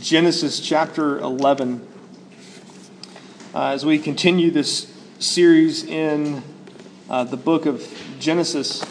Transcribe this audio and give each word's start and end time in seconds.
Genesis 0.00 0.60
chapter 0.60 1.18
11. 1.18 1.86
Uh, 3.54 3.66
as 3.68 3.86
we 3.86 3.98
continue 3.98 4.50
this 4.50 4.92
series 5.18 5.84
in 5.84 6.42
uh, 7.08 7.24
the 7.24 7.36
book 7.36 7.66
of 7.66 7.86
Genesis, 8.18 8.84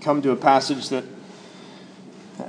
come 0.00 0.22
to 0.22 0.30
a 0.30 0.36
passage 0.36 0.88
that 0.90 1.04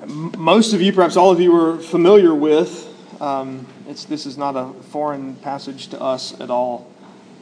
most 0.05 0.73
of 0.73 0.81
you, 0.81 0.93
perhaps 0.93 1.17
all 1.17 1.31
of 1.31 1.39
you, 1.39 1.55
are 1.55 1.77
familiar 1.79 2.35
with. 2.35 2.87
Um, 3.21 3.65
this 3.87 4.25
is 4.25 4.37
not 4.37 4.55
a 4.55 4.73
foreign 4.83 5.35
passage 5.37 5.87
to 5.87 5.99
us 5.99 6.39
at 6.39 6.49
all. 6.49 6.91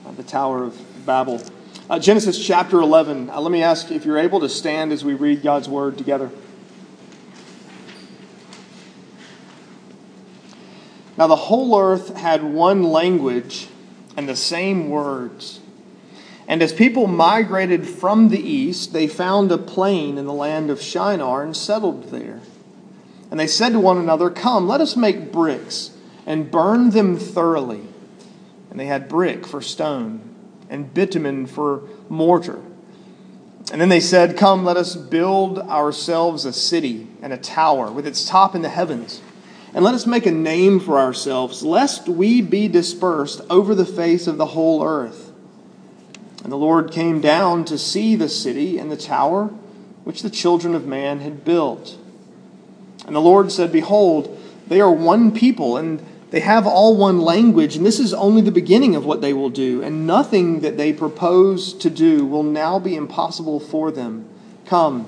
Uh, 0.05 0.11
the 0.11 0.23
Tower 0.23 0.63
of 0.63 1.05
Babel. 1.05 1.41
Uh, 1.89 1.99
Genesis 1.99 2.43
chapter 2.43 2.79
11. 2.79 3.29
Uh, 3.29 3.41
let 3.41 3.51
me 3.51 3.61
ask 3.61 3.91
if 3.91 4.05
you're 4.05 4.17
able 4.17 4.39
to 4.39 4.49
stand 4.49 4.91
as 4.91 5.03
we 5.03 5.13
read 5.13 5.41
God's 5.41 5.67
word 5.67 5.97
together. 5.97 6.31
Now 11.17 11.27
the 11.27 11.35
whole 11.35 11.77
earth 11.79 12.15
had 12.15 12.43
one 12.43 12.83
language 12.83 13.67
and 14.17 14.27
the 14.27 14.35
same 14.35 14.89
words. 14.89 15.59
And 16.47 16.61
as 16.61 16.73
people 16.73 17.07
migrated 17.07 17.87
from 17.87 18.29
the 18.29 18.39
east, 18.39 18.93
they 18.93 19.07
found 19.07 19.51
a 19.51 19.57
plain 19.57 20.17
in 20.17 20.25
the 20.25 20.33
land 20.33 20.69
of 20.69 20.81
Shinar 20.81 21.43
and 21.43 21.55
settled 21.55 22.09
there. 22.09 22.41
And 23.31 23.39
they 23.39 23.47
said 23.47 23.69
to 23.69 23.79
one 23.79 23.97
another, 23.97 24.29
Come, 24.29 24.67
let 24.67 24.81
us 24.81 24.95
make 24.95 25.31
bricks 25.31 25.91
and 26.25 26.51
burn 26.51 26.89
them 26.89 27.17
thoroughly. 27.17 27.81
And 28.69 28.79
they 28.79 28.85
had 28.85 29.07
brick 29.07 29.47
for 29.47 29.61
stone 29.61 30.21
and 30.69 30.93
bitumen 30.93 31.47
for 31.47 31.83
mortar. 32.09 32.59
And 33.71 33.79
then 33.79 33.89
they 33.89 33.99
said, 33.99 34.37
Come, 34.37 34.65
let 34.65 34.77
us 34.77 34.95
build 34.95 35.59
ourselves 35.59 36.45
a 36.45 36.53
city 36.53 37.07
and 37.21 37.31
a 37.31 37.37
tower 37.37 37.91
with 37.91 38.05
its 38.05 38.27
top 38.27 38.53
in 38.53 38.61
the 38.61 38.69
heavens 38.69 39.21
and 39.73 39.83
let 39.83 39.95
us 39.95 40.05
make 40.05 40.25
a 40.25 40.31
name 40.31 40.79
for 40.79 40.99
ourselves, 40.99 41.63
lest 41.63 42.07
we 42.07 42.41
be 42.41 42.67
dispersed 42.67 43.41
over 43.49 43.73
the 43.73 43.85
face 43.85 44.27
of 44.27 44.37
the 44.37 44.47
whole 44.47 44.83
earth. 44.83 45.31
And 46.43 46.51
the 46.51 46.57
Lord 46.57 46.91
came 46.91 47.21
down 47.21 47.65
to 47.65 47.77
see 47.77 48.15
the 48.15 48.29
city 48.29 48.77
and 48.77 48.91
the 48.91 48.97
tower 48.97 49.47
which 50.03 50.21
the 50.21 50.29
children 50.29 50.75
of 50.75 50.85
man 50.85 51.21
had 51.21 51.43
built. 51.45 51.97
And 53.07 53.15
the 53.15 53.21
Lord 53.21 53.51
said, 53.51 53.71
Behold, 53.71 54.39
they 54.67 54.79
are 54.79 54.91
one 54.91 55.31
people, 55.31 55.77
and 55.77 56.05
they 56.29 56.41
have 56.41 56.67
all 56.67 56.95
one 56.95 57.21
language, 57.21 57.75
and 57.75 57.85
this 57.85 57.99
is 57.99 58.13
only 58.13 58.41
the 58.41 58.51
beginning 58.51 58.95
of 58.95 59.05
what 59.05 59.21
they 59.21 59.33
will 59.33 59.49
do, 59.49 59.81
and 59.81 60.05
nothing 60.05 60.59
that 60.61 60.77
they 60.77 60.91
propose 60.93 61.73
to 61.75 61.89
do 61.89 62.25
will 62.25 62.43
now 62.43 62.79
be 62.79 62.95
impossible 62.95 63.59
for 63.59 63.91
them. 63.91 64.27
Come. 64.65 65.07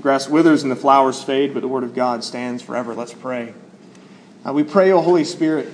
grass 0.00 0.28
withers 0.28 0.62
and 0.62 0.70
the 0.70 0.76
flowers 0.76 1.22
fade, 1.22 1.54
but 1.54 1.60
the 1.60 1.68
word 1.68 1.84
of 1.84 1.94
God 1.94 2.22
stands 2.24 2.62
forever. 2.62 2.94
Let's 2.94 3.14
pray. 3.14 3.54
Uh, 4.46 4.52
we 4.52 4.62
pray, 4.62 4.92
O 4.92 5.00
Holy 5.00 5.24
Spirit, 5.24 5.68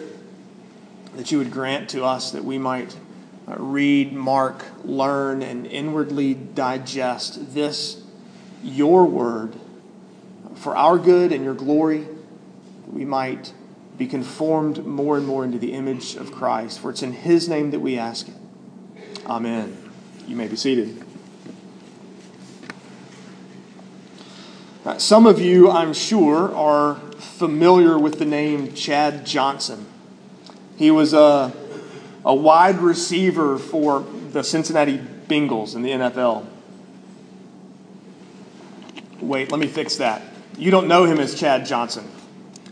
that 1.16 1.30
you 1.30 1.38
would 1.38 1.50
grant 1.50 1.90
to 1.90 2.04
us 2.04 2.32
that 2.32 2.44
we 2.44 2.58
might 2.58 2.96
uh, 3.46 3.56
read, 3.58 4.12
mark, 4.12 4.64
learn, 4.84 5.42
and 5.42 5.66
inwardly 5.66 6.34
digest 6.34 7.54
this, 7.54 8.02
your 8.62 9.04
word, 9.04 9.54
for 10.54 10.76
our 10.76 10.96
good 10.96 11.32
and 11.32 11.44
your 11.44 11.54
glory, 11.54 12.02
that 12.02 12.92
we 12.92 13.04
might 13.04 13.52
be 13.98 14.06
conformed 14.06 14.86
more 14.86 15.18
and 15.18 15.26
more 15.26 15.44
into 15.44 15.58
the 15.58 15.72
image 15.72 16.16
of 16.16 16.32
Christ. 16.32 16.80
For 16.80 16.90
it's 16.90 17.02
in 17.02 17.12
his 17.12 17.48
name 17.48 17.72
that 17.72 17.80
we 17.80 17.98
ask 17.98 18.28
it. 18.28 18.34
Amen. 19.26 19.76
You 20.26 20.36
may 20.36 20.48
be 20.48 20.56
seated. 20.56 21.04
Uh, 24.84 24.98
some 24.98 25.26
of 25.26 25.40
you, 25.40 25.70
I'm 25.70 25.92
sure, 25.92 26.52
are 26.56 26.96
familiar 27.18 27.96
with 27.96 28.18
the 28.18 28.24
name 28.24 28.74
Chad 28.74 29.24
Johnson. 29.24 29.86
He 30.76 30.90
was 30.90 31.14
a, 31.14 31.52
a 32.24 32.34
wide 32.34 32.78
receiver 32.78 33.58
for 33.58 34.00
the 34.32 34.42
Cincinnati 34.42 34.98
Bengals 34.98 35.76
in 35.76 35.82
the 35.82 35.90
NFL. 35.90 36.46
Wait, 39.20 39.52
let 39.52 39.60
me 39.60 39.68
fix 39.68 39.96
that. 39.96 40.20
You 40.58 40.72
don't 40.72 40.88
know 40.88 41.04
him 41.04 41.18
as 41.18 41.38
Chad 41.38 41.64
Johnson. 41.64 42.10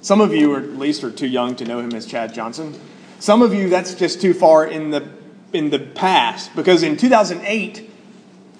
Some 0.00 0.20
of 0.20 0.34
you, 0.34 0.56
at 0.56 0.65
least, 0.65 1.04
are 1.04 1.12
too 1.12 1.28
young 1.28 1.54
to 1.56 1.65
know 1.65 1.78
him 1.78 1.93
as 1.93 2.06
Chad 2.06 2.34
Johnson. 2.34 2.75
Some 3.20 3.41
of 3.41 3.54
you, 3.54 3.69
that's 3.69 3.94
just 3.94 4.20
too 4.20 4.34
far 4.34 4.66
in 4.66 4.91
the 4.91 5.09
in 5.53 5.70
the 5.70 5.78
past 5.78 6.54
because 6.54 6.82
in 6.84 6.97
2008 6.97 7.91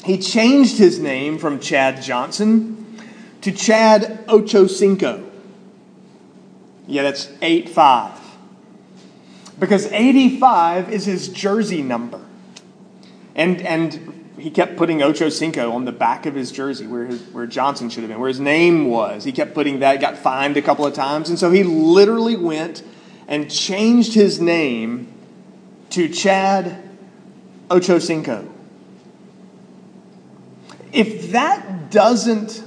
he 0.05 0.19
changed 0.19 0.77
his 0.77 0.99
name 0.99 1.39
from 1.39 1.61
Chad 1.61 2.03
Johnson 2.03 2.80
to 3.43 3.53
Chad 3.53 4.27
Ochocinco. 4.27 5.29
Yeah, 6.87 7.03
that's 7.03 7.31
8 7.41 7.69
5. 7.69 8.19
Because 9.59 9.87
85 9.93 10.93
is 10.93 11.05
his 11.05 11.29
jersey 11.29 11.83
number. 11.83 12.21
And, 13.35 13.61
and 13.63 14.35
he 14.39 14.51
kept 14.51 14.77
putting 14.77 15.03
Ocho 15.03 15.29
Cinco 15.29 15.73
on 15.73 15.85
the 15.85 15.93
back 15.93 16.27
of 16.27 16.35
his 16.35 16.51
jersey 16.51 16.87
where, 16.87 17.07
his, 17.07 17.23
where 17.29 17.47
Johnson 17.47 17.91
should 17.91 18.03
have 18.03 18.09
been, 18.11 18.19
where 18.19 18.29
his 18.29 18.41
name 18.41 18.87
was. 18.87 19.25
He 19.25 19.33
kept 19.33 19.55
putting 19.55 19.81
that, 19.81 20.01
got 20.01 20.17
fined 20.17 20.57
a 20.57 20.63
couple 20.63 20.87
of 20.87 20.95
times. 20.95 21.29
And 21.29 21.39
so 21.39 21.51
he 21.51 21.63
literally 21.63 22.37
went 22.37 22.83
and 23.29 23.51
changed 23.51 24.15
his 24.15 24.41
name 24.41 25.13
to 25.91 26.09
Chad 26.09 26.83
Ocho 27.71 27.99
Cinco. 27.99 28.49
If 30.93 31.33
that 31.33 31.91
doesn't 31.91 32.65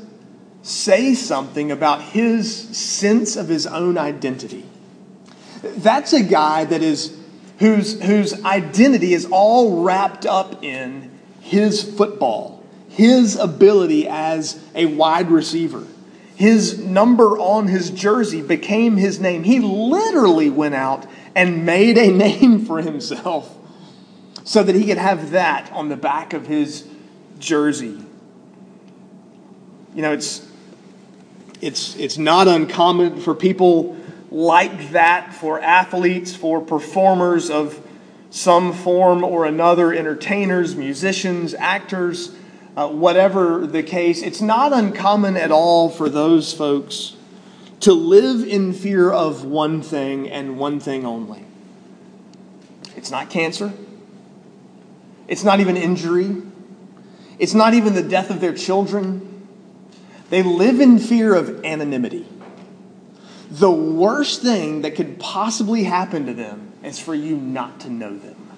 say 0.64 1.14
something 1.14 1.72
about 1.72 2.02
his 2.02 2.76
sense 2.76 3.36
of 3.36 3.50
his 3.50 3.68
own 3.68 3.98
identity. 3.98 4.66
That's 5.62 6.14
a 6.14 6.24
guy 6.24 6.64
that 6.66 6.82
is 6.82 7.16
whose 7.60 8.02
whose 8.02 8.44
identity 8.44 9.14
is 9.14 9.28
all 9.30 9.84
wrapped 9.84 10.26
up 10.26 10.64
in 10.64 11.12
his 11.42 11.84
football, 11.84 12.64
his 12.90 13.36
ability 13.36 14.08
as 14.08 14.60
a 14.74 14.86
wide 14.86 15.30
receiver. 15.30 15.86
His 16.36 16.80
number 16.80 17.38
on 17.38 17.68
his 17.68 17.92
jersey 17.92 18.42
became 18.42 18.98
his 18.98 19.20
name. 19.20 19.44
He 19.44 19.60
literally 19.60 20.50
went 20.50 20.76
out 20.76 21.06
and 21.36 21.66
made 21.66 21.98
a 21.98 22.10
name 22.12 22.66
for 22.66 22.82
himself 22.82 23.56
so 24.44 24.64
that 24.64 24.76
he 24.76 24.86
could 24.86 24.98
have 24.98 25.32
that 25.32 25.72
on 25.72 25.90
the 25.90 25.98
back 25.98 26.34
of 26.34 26.48
his 26.48 26.88
jersey. 27.40 28.04
You 29.96 30.02
know, 30.02 30.12
it's 30.12 30.46
it's, 31.64 31.96
it's 31.96 32.18
not 32.18 32.50
uncommon 32.50 33.22
for 33.22 33.34
people 33.34 33.96
like 34.30 34.92
that, 34.92 35.34
for 35.34 35.62
athletes, 35.62 36.36
for 36.36 36.60
performers 36.60 37.50
of 37.50 37.80
some 38.30 38.74
form 38.74 39.24
or 39.24 39.46
another, 39.46 39.94
entertainers, 39.94 40.76
musicians, 40.76 41.54
actors, 41.54 42.36
uh, 42.76 42.90
whatever 42.90 43.66
the 43.66 43.82
case. 43.82 44.22
It's 44.22 44.42
not 44.42 44.74
uncommon 44.74 45.38
at 45.38 45.52
all 45.52 45.90
for 45.90 46.10
those 46.10 46.54
folks 46.54 47.16
to 47.80 47.94
live 47.94 48.46
in 48.46 48.74
fear 48.74 49.10
of 49.10 49.46
one 49.46 49.82
thing 49.82 50.30
and 50.30 50.58
one 50.58 50.82
thing 50.82 51.06
only. 51.06 51.46
It's 52.98 53.10
not 53.10 53.30
cancer. 53.30 53.72
It's 55.30 55.46
not 55.46 55.62
even 55.62 55.78
injury. 55.78 56.42
It's 57.40 57.54
not 57.54 57.74
even 57.74 57.94
the 57.94 58.04
death 58.04 58.30
of 58.30 58.42
their 58.42 58.54
children. 58.54 59.33
They 60.34 60.42
live 60.42 60.82
in 60.82 60.98
fear 60.98 61.36
of 61.36 61.64
anonymity. 61.64 62.26
The 63.52 63.70
worst 63.70 64.42
thing 64.42 64.82
that 64.82 64.96
could 64.96 65.20
possibly 65.20 65.84
happen 65.84 66.26
to 66.26 66.34
them 66.34 66.74
is 66.82 66.98
for 66.98 67.14
you 67.14 67.38
not 67.38 67.82
to 67.82 67.92
know 67.92 68.18
them. 68.18 68.50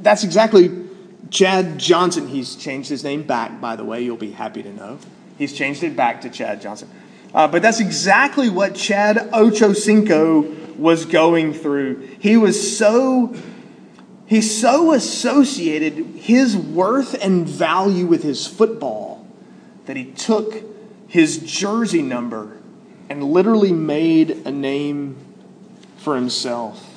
That's 0.00 0.24
exactly 0.24 0.70
Chad 1.28 1.76
Johnson. 1.76 2.28
He's 2.28 2.56
changed 2.56 2.88
his 2.88 3.04
name 3.04 3.24
back, 3.24 3.60
by 3.60 3.76
the 3.76 3.84
way, 3.84 4.00
you'll 4.00 4.16
be 4.16 4.30
happy 4.30 4.62
to 4.62 4.72
know. 4.72 4.98
He's 5.36 5.52
changed 5.52 5.82
it 5.82 5.94
back 5.94 6.22
to 6.22 6.30
Chad 6.30 6.62
Johnson. 6.62 6.88
Uh, 7.34 7.46
but 7.48 7.60
that's 7.60 7.80
exactly 7.80 8.48
what 8.48 8.74
Chad 8.74 9.18
Ochocinco 9.34 10.78
was 10.78 11.04
going 11.04 11.52
through. 11.52 12.08
He 12.20 12.38
was 12.38 12.78
so 12.78 13.36
he 14.24 14.40
so 14.40 14.94
associated 14.94 15.92
his 15.92 16.56
worth 16.56 17.22
and 17.22 17.46
value 17.46 18.06
with 18.06 18.22
his 18.22 18.46
football 18.46 19.23
that 19.86 19.96
he 19.96 20.06
took 20.06 20.62
his 21.08 21.38
jersey 21.38 22.02
number 22.02 22.56
and 23.08 23.22
literally 23.22 23.72
made 23.72 24.30
a 24.46 24.50
name 24.50 25.16
for 25.98 26.14
himself. 26.14 26.90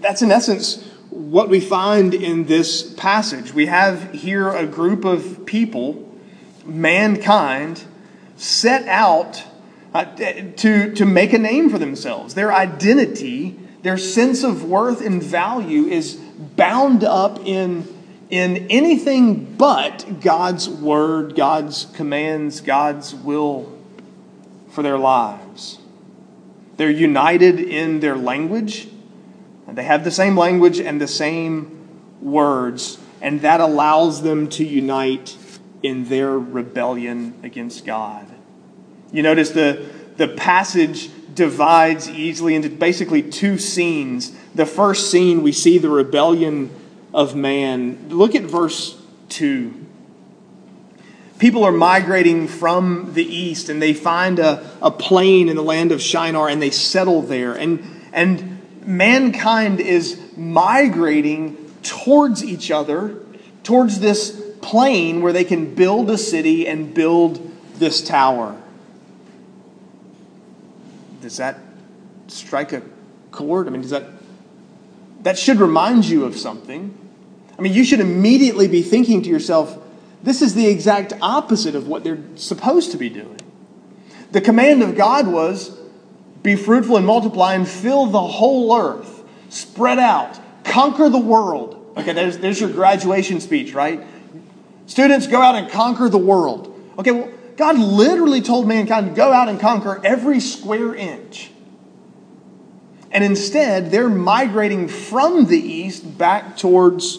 That's 0.00 0.22
in 0.22 0.30
essence 0.30 0.84
what 1.10 1.48
we 1.48 1.60
find 1.60 2.14
in 2.14 2.44
this 2.44 2.82
passage. 2.94 3.52
We 3.52 3.66
have 3.66 4.12
here 4.12 4.48
a 4.50 4.66
group 4.66 5.04
of 5.04 5.46
people, 5.46 6.08
mankind, 6.64 7.84
set 8.36 8.86
out 8.86 9.42
uh, 9.94 10.04
to, 10.04 10.94
to 10.94 11.04
make 11.04 11.32
a 11.32 11.38
name 11.38 11.70
for 11.70 11.78
themselves. 11.78 12.34
Their 12.34 12.52
identity, 12.52 13.58
their 13.82 13.96
sense 13.96 14.44
of 14.44 14.64
worth 14.64 15.04
and 15.04 15.22
value 15.22 15.86
is 15.86 16.14
bound 16.14 17.04
up 17.04 17.40
in, 17.40 17.86
in 18.30 18.66
anything 18.68 19.56
but 19.56 20.20
God's 20.20 20.68
word, 20.68 21.34
God's 21.34 21.86
commands, 21.94 22.60
God's 22.60 23.14
will 23.14 23.72
for 24.70 24.82
their 24.82 24.98
lives. 24.98 25.78
They're 26.76 26.90
united 26.90 27.58
in 27.58 28.00
their 28.00 28.16
language. 28.16 28.88
They 29.66 29.84
have 29.84 30.04
the 30.04 30.10
same 30.10 30.36
language 30.36 30.78
and 30.78 31.00
the 31.00 31.08
same 31.08 31.88
words, 32.20 32.98
and 33.20 33.40
that 33.42 33.60
allows 33.60 34.22
them 34.22 34.48
to 34.50 34.64
unite 34.64 35.36
in 35.82 36.08
their 36.08 36.38
rebellion 36.38 37.34
against 37.42 37.84
God. 37.84 38.26
You 39.12 39.22
notice 39.22 39.50
the, 39.50 39.86
the 40.16 40.28
passage 40.28 41.10
divides 41.34 42.08
easily 42.08 42.54
into 42.54 42.68
basically 42.68 43.22
two 43.22 43.58
scenes. 43.58 44.32
The 44.54 44.66
first 44.66 45.10
scene, 45.10 45.42
we 45.42 45.52
see 45.52 45.78
the 45.78 45.90
rebellion 45.90 46.70
of 47.12 47.34
man. 47.34 48.08
Look 48.08 48.34
at 48.34 48.42
verse 48.42 49.00
2. 49.30 49.86
People 51.38 51.64
are 51.64 51.72
migrating 51.72 52.48
from 52.48 53.14
the 53.14 53.24
east 53.24 53.68
and 53.68 53.80
they 53.80 53.94
find 53.94 54.38
a, 54.38 54.68
a 54.82 54.90
plain 54.90 55.48
in 55.48 55.56
the 55.56 55.62
land 55.62 55.92
of 55.92 56.02
Shinar 56.02 56.48
and 56.48 56.60
they 56.60 56.70
settle 56.70 57.22
there. 57.22 57.54
And, 57.54 57.84
and 58.12 58.60
mankind 58.84 59.80
is 59.80 60.20
migrating 60.36 61.56
towards 61.82 62.44
each 62.44 62.70
other, 62.70 63.20
towards 63.62 64.00
this 64.00 64.42
plain 64.60 65.22
where 65.22 65.32
they 65.32 65.44
can 65.44 65.74
build 65.74 66.10
a 66.10 66.18
city 66.18 66.66
and 66.66 66.92
build 66.92 67.40
this 67.76 68.02
tower. 68.02 68.60
Does 71.20 71.36
that 71.36 71.58
strike 72.26 72.72
a 72.72 72.82
chord? 73.30 73.68
I 73.68 73.70
mean, 73.70 73.82
does 73.82 73.90
that 73.90 74.17
that 75.28 75.38
should 75.38 75.60
remind 75.60 76.06
you 76.06 76.24
of 76.24 76.34
something? 76.34 76.96
I 77.58 77.60
mean, 77.60 77.74
you 77.74 77.84
should 77.84 78.00
immediately 78.00 78.66
be 78.66 78.80
thinking 78.80 79.20
to 79.24 79.28
yourself, 79.28 79.76
this 80.22 80.40
is 80.40 80.54
the 80.54 80.66
exact 80.66 81.12
opposite 81.20 81.74
of 81.74 81.86
what 81.86 82.02
they're 82.02 82.22
supposed 82.36 82.92
to 82.92 82.96
be 82.96 83.10
doing. 83.10 83.38
The 84.32 84.40
command 84.40 84.82
of 84.82 84.96
God 84.96 85.26
was 85.26 85.78
be 86.42 86.56
fruitful 86.56 86.96
and 86.96 87.04
multiply 87.04 87.52
and 87.52 87.68
fill 87.68 88.06
the 88.06 88.22
whole 88.22 88.74
earth, 88.74 89.22
spread 89.50 89.98
out, 89.98 90.40
conquer 90.64 91.10
the 91.10 91.18
world. 91.18 91.92
Okay, 91.98 92.14
there's, 92.14 92.38
there's 92.38 92.58
your 92.58 92.70
graduation 92.70 93.42
speech, 93.42 93.74
right? 93.74 94.06
Students, 94.86 95.26
go 95.26 95.42
out 95.42 95.56
and 95.56 95.70
conquer 95.70 96.08
the 96.08 96.16
world. 96.16 96.74
Okay, 96.98 97.10
well, 97.10 97.30
God 97.58 97.78
literally 97.78 98.40
told 98.40 98.66
mankind 98.66 99.08
to 99.08 99.12
go 99.12 99.30
out 99.30 99.50
and 99.50 99.60
conquer 99.60 100.00
every 100.02 100.40
square 100.40 100.94
inch. 100.94 101.50
And 103.10 103.24
instead, 103.24 103.90
they're 103.90 104.08
migrating 104.08 104.88
from 104.88 105.46
the 105.46 105.58
east 105.58 106.18
back 106.18 106.56
towards 106.56 107.18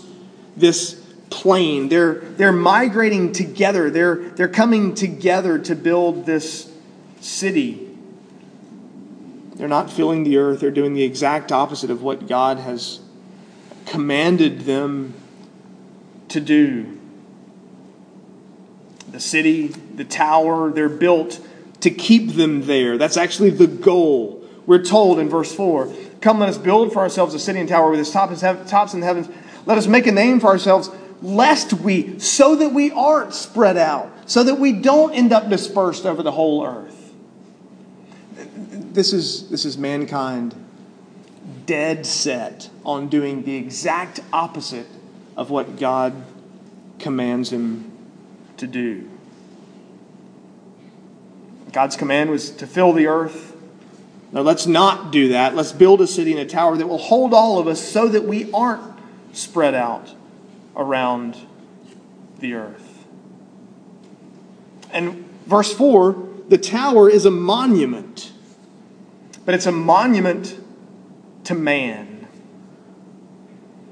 this 0.55 0.93
plain. 1.29 1.89
They're, 1.89 2.15
they're 2.15 2.51
migrating 2.51 3.31
together. 3.31 3.89
They're, 3.89 4.15
they're 4.15 4.47
coming 4.47 4.93
together 4.93 5.57
to 5.59 5.75
build 5.75 6.25
this 6.25 6.71
city. 7.21 7.87
They're 9.55 9.67
not 9.67 9.89
filling 9.91 10.23
the 10.23 10.37
earth. 10.37 10.59
They're 10.59 10.71
doing 10.71 10.93
the 10.93 11.03
exact 11.03 11.51
opposite 11.51 11.89
of 11.89 12.01
what 12.01 12.27
God 12.27 12.59
has 12.59 12.99
commanded 13.85 14.61
them 14.61 15.15
to 16.29 16.39
do 16.39 16.99
the 19.11 19.19
city, 19.19 19.67
the 19.67 20.05
tower, 20.05 20.71
they're 20.71 20.89
built 20.89 21.39
to 21.81 21.89
keep 21.89 22.33
them 22.33 22.65
there. 22.65 22.97
That's 22.97 23.17
actually 23.17 23.49
the 23.51 23.67
goal. 23.67 24.38
We're 24.69 24.83
told 24.83 25.17
in 25.17 25.29
verse 25.29 25.51
4 25.51 25.91
Come, 26.21 26.39
let 26.39 26.47
us 26.47 26.59
build 26.59 26.93
for 26.93 26.99
ourselves 26.99 27.33
a 27.33 27.39
city 27.39 27.59
and 27.59 27.67
tower 27.67 27.89
with 27.89 27.99
its 27.99 28.11
tops 28.11 28.93
in 28.93 28.99
the 28.99 29.05
heavens. 29.07 29.27
Let 29.65 29.79
us 29.79 29.87
make 29.87 30.05
a 30.05 30.11
name 30.11 30.39
for 30.39 30.45
ourselves, 30.45 30.91
lest 31.23 31.73
we, 31.73 32.19
so 32.19 32.55
that 32.55 32.69
we 32.71 32.91
aren't 32.91 33.33
spread 33.33 33.77
out, 33.77 34.11
so 34.29 34.43
that 34.43 34.59
we 34.59 34.73
don't 34.73 35.11
end 35.13 35.33
up 35.33 35.49
dispersed 35.49 36.05
over 36.05 36.21
the 36.21 36.31
whole 36.31 36.63
earth. 36.63 37.13
This 38.35 39.11
is, 39.11 39.49
this 39.49 39.65
is 39.65 39.75
mankind 39.75 40.53
dead 41.65 42.05
set 42.05 42.69
on 42.85 43.09
doing 43.09 43.41
the 43.41 43.55
exact 43.55 44.19
opposite 44.31 44.87
of 45.35 45.49
what 45.49 45.77
God 45.77 46.13
commands 46.99 47.51
him 47.51 47.91
to 48.57 48.67
do. 48.67 49.09
God's 51.71 51.95
command 51.95 52.29
was 52.29 52.51
to 52.51 52.67
fill 52.67 52.93
the 52.93 53.07
earth. 53.07 53.48
Now, 54.31 54.41
let's 54.41 54.67
not 54.67 55.11
do 55.11 55.29
that. 55.29 55.55
Let's 55.55 55.71
build 55.71 56.01
a 56.01 56.07
city 56.07 56.31
and 56.31 56.39
a 56.39 56.45
tower 56.45 56.77
that 56.77 56.87
will 56.87 56.99
hold 56.99 57.33
all 57.33 57.57
of 57.57 57.67
us 57.67 57.81
so 57.81 58.07
that 58.07 58.25
we 58.25 58.51
aren't 58.51 58.83
spread 59.33 59.73
out 59.73 60.13
around 60.75 61.35
the 62.39 62.53
earth. 62.53 63.05
And 64.91 65.25
verse 65.45 65.73
4 65.73 66.27
the 66.49 66.57
tower 66.57 67.07
is 67.07 67.25
a 67.25 67.31
monument, 67.31 68.31
but 69.45 69.53
it's 69.53 69.67
a 69.67 69.71
monument 69.71 70.59
to 71.43 71.53
man. 71.53 72.27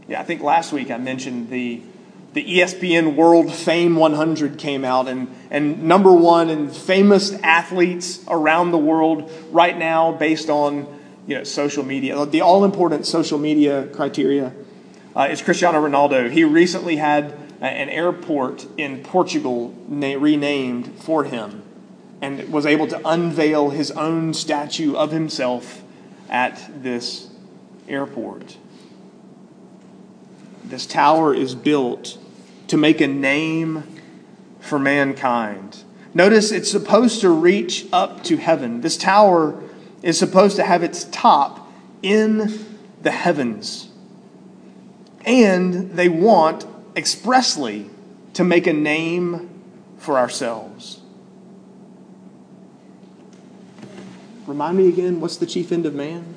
Yeah, 0.07 0.19
I 0.19 0.23
think 0.23 0.41
last 0.41 0.73
week 0.73 0.89
I 0.89 0.97
mentioned 0.97 1.51
the 1.51 1.83
the 2.33 2.43
ESPN 2.43 3.15
World 3.15 3.51
Fame 3.53 3.95
100 3.95 4.57
came 4.57 4.85
out, 4.85 5.07
and, 5.07 5.33
and 5.49 5.83
number 5.83 6.11
one 6.11 6.49
and 6.49 6.75
famous 6.75 7.31
athletes 7.41 8.23
around 8.27 8.71
the 8.71 8.77
world 8.77 9.31
right 9.51 9.77
now, 9.77 10.11
based 10.11 10.49
on 10.49 10.87
you 11.25 11.35
know, 11.35 11.43
social 11.43 11.83
media, 11.83 12.25
the 12.25 12.41
all 12.41 12.63
important 12.63 13.05
social 13.05 13.37
media 13.39 13.87
criteria, 13.87 14.53
uh, 15.15 15.27
is 15.29 15.41
Cristiano 15.41 15.85
Ronaldo. 15.85 16.29
He 16.29 16.43
recently 16.43 16.97
had 16.97 17.33
an 17.59 17.89
airport 17.89 18.67
in 18.77 19.03
Portugal 19.03 19.73
na- 19.87 20.15
renamed 20.17 20.93
for 20.99 21.23
him 21.23 21.63
and 22.21 22.51
was 22.51 22.65
able 22.65 22.87
to 22.87 23.01
unveil 23.07 23.69
his 23.69 23.91
own 23.91 24.33
statue 24.33 24.95
of 24.95 25.11
himself 25.11 25.83
at 26.29 26.83
this 26.83 27.29
airport. 27.87 28.57
This 30.69 30.85
tower 30.85 31.33
is 31.33 31.55
built 31.55 32.17
to 32.67 32.77
make 32.77 32.99
a 32.99 33.07
name 33.07 33.83
for 34.59 34.77
mankind. 34.77 35.83
Notice 36.13 36.51
it's 36.51 36.69
supposed 36.69 37.21
to 37.21 37.29
reach 37.29 37.85
up 37.93 38.23
to 38.25 38.37
heaven. 38.37 38.81
This 38.81 38.97
tower 38.97 39.63
is 40.03 40.19
supposed 40.19 40.57
to 40.57 40.63
have 40.63 40.83
its 40.83 41.05
top 41.05 41.71
in 42.01 42.65
the 43.01 43.11
heavens. 43.11 43.89
And 45.25 45.91
they 45.91 46.09
want 46.09 46.65
expressly 46.95 47.89
to 48.33 48.43
make 48.43 48.67
a 48.67 48.73
name 48.73 49.49
for 49.97 50.17
ourselves. 50.17 51.01
Remind 54.45 54.77
me 54.77 54.87
again, 54.87 55.19
what's 55.19 55.37
the 55.37 55.45
chief 55.45 55.71
end 55.71 55.85
of 55.85 55.93
man? 55.93 56.35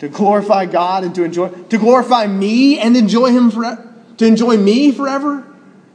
To 0.00 0.08
glorify 0.08 0.66
God 0.66 1.04
and 1.04 1.14
to 1.14 1.24
enjoy, 1.24 1.48
to 1.48 1.78
glorify 1.78 2.26
me 2.26 2.78
and 2.78 2.96
enjoy 2.96 3.30
Him 3.30 3.50
forever 3.50 3.86
to 4.20 4.26
enjoy 4.26 4.58
me 4.58 4.92
forever? 4.92 5.46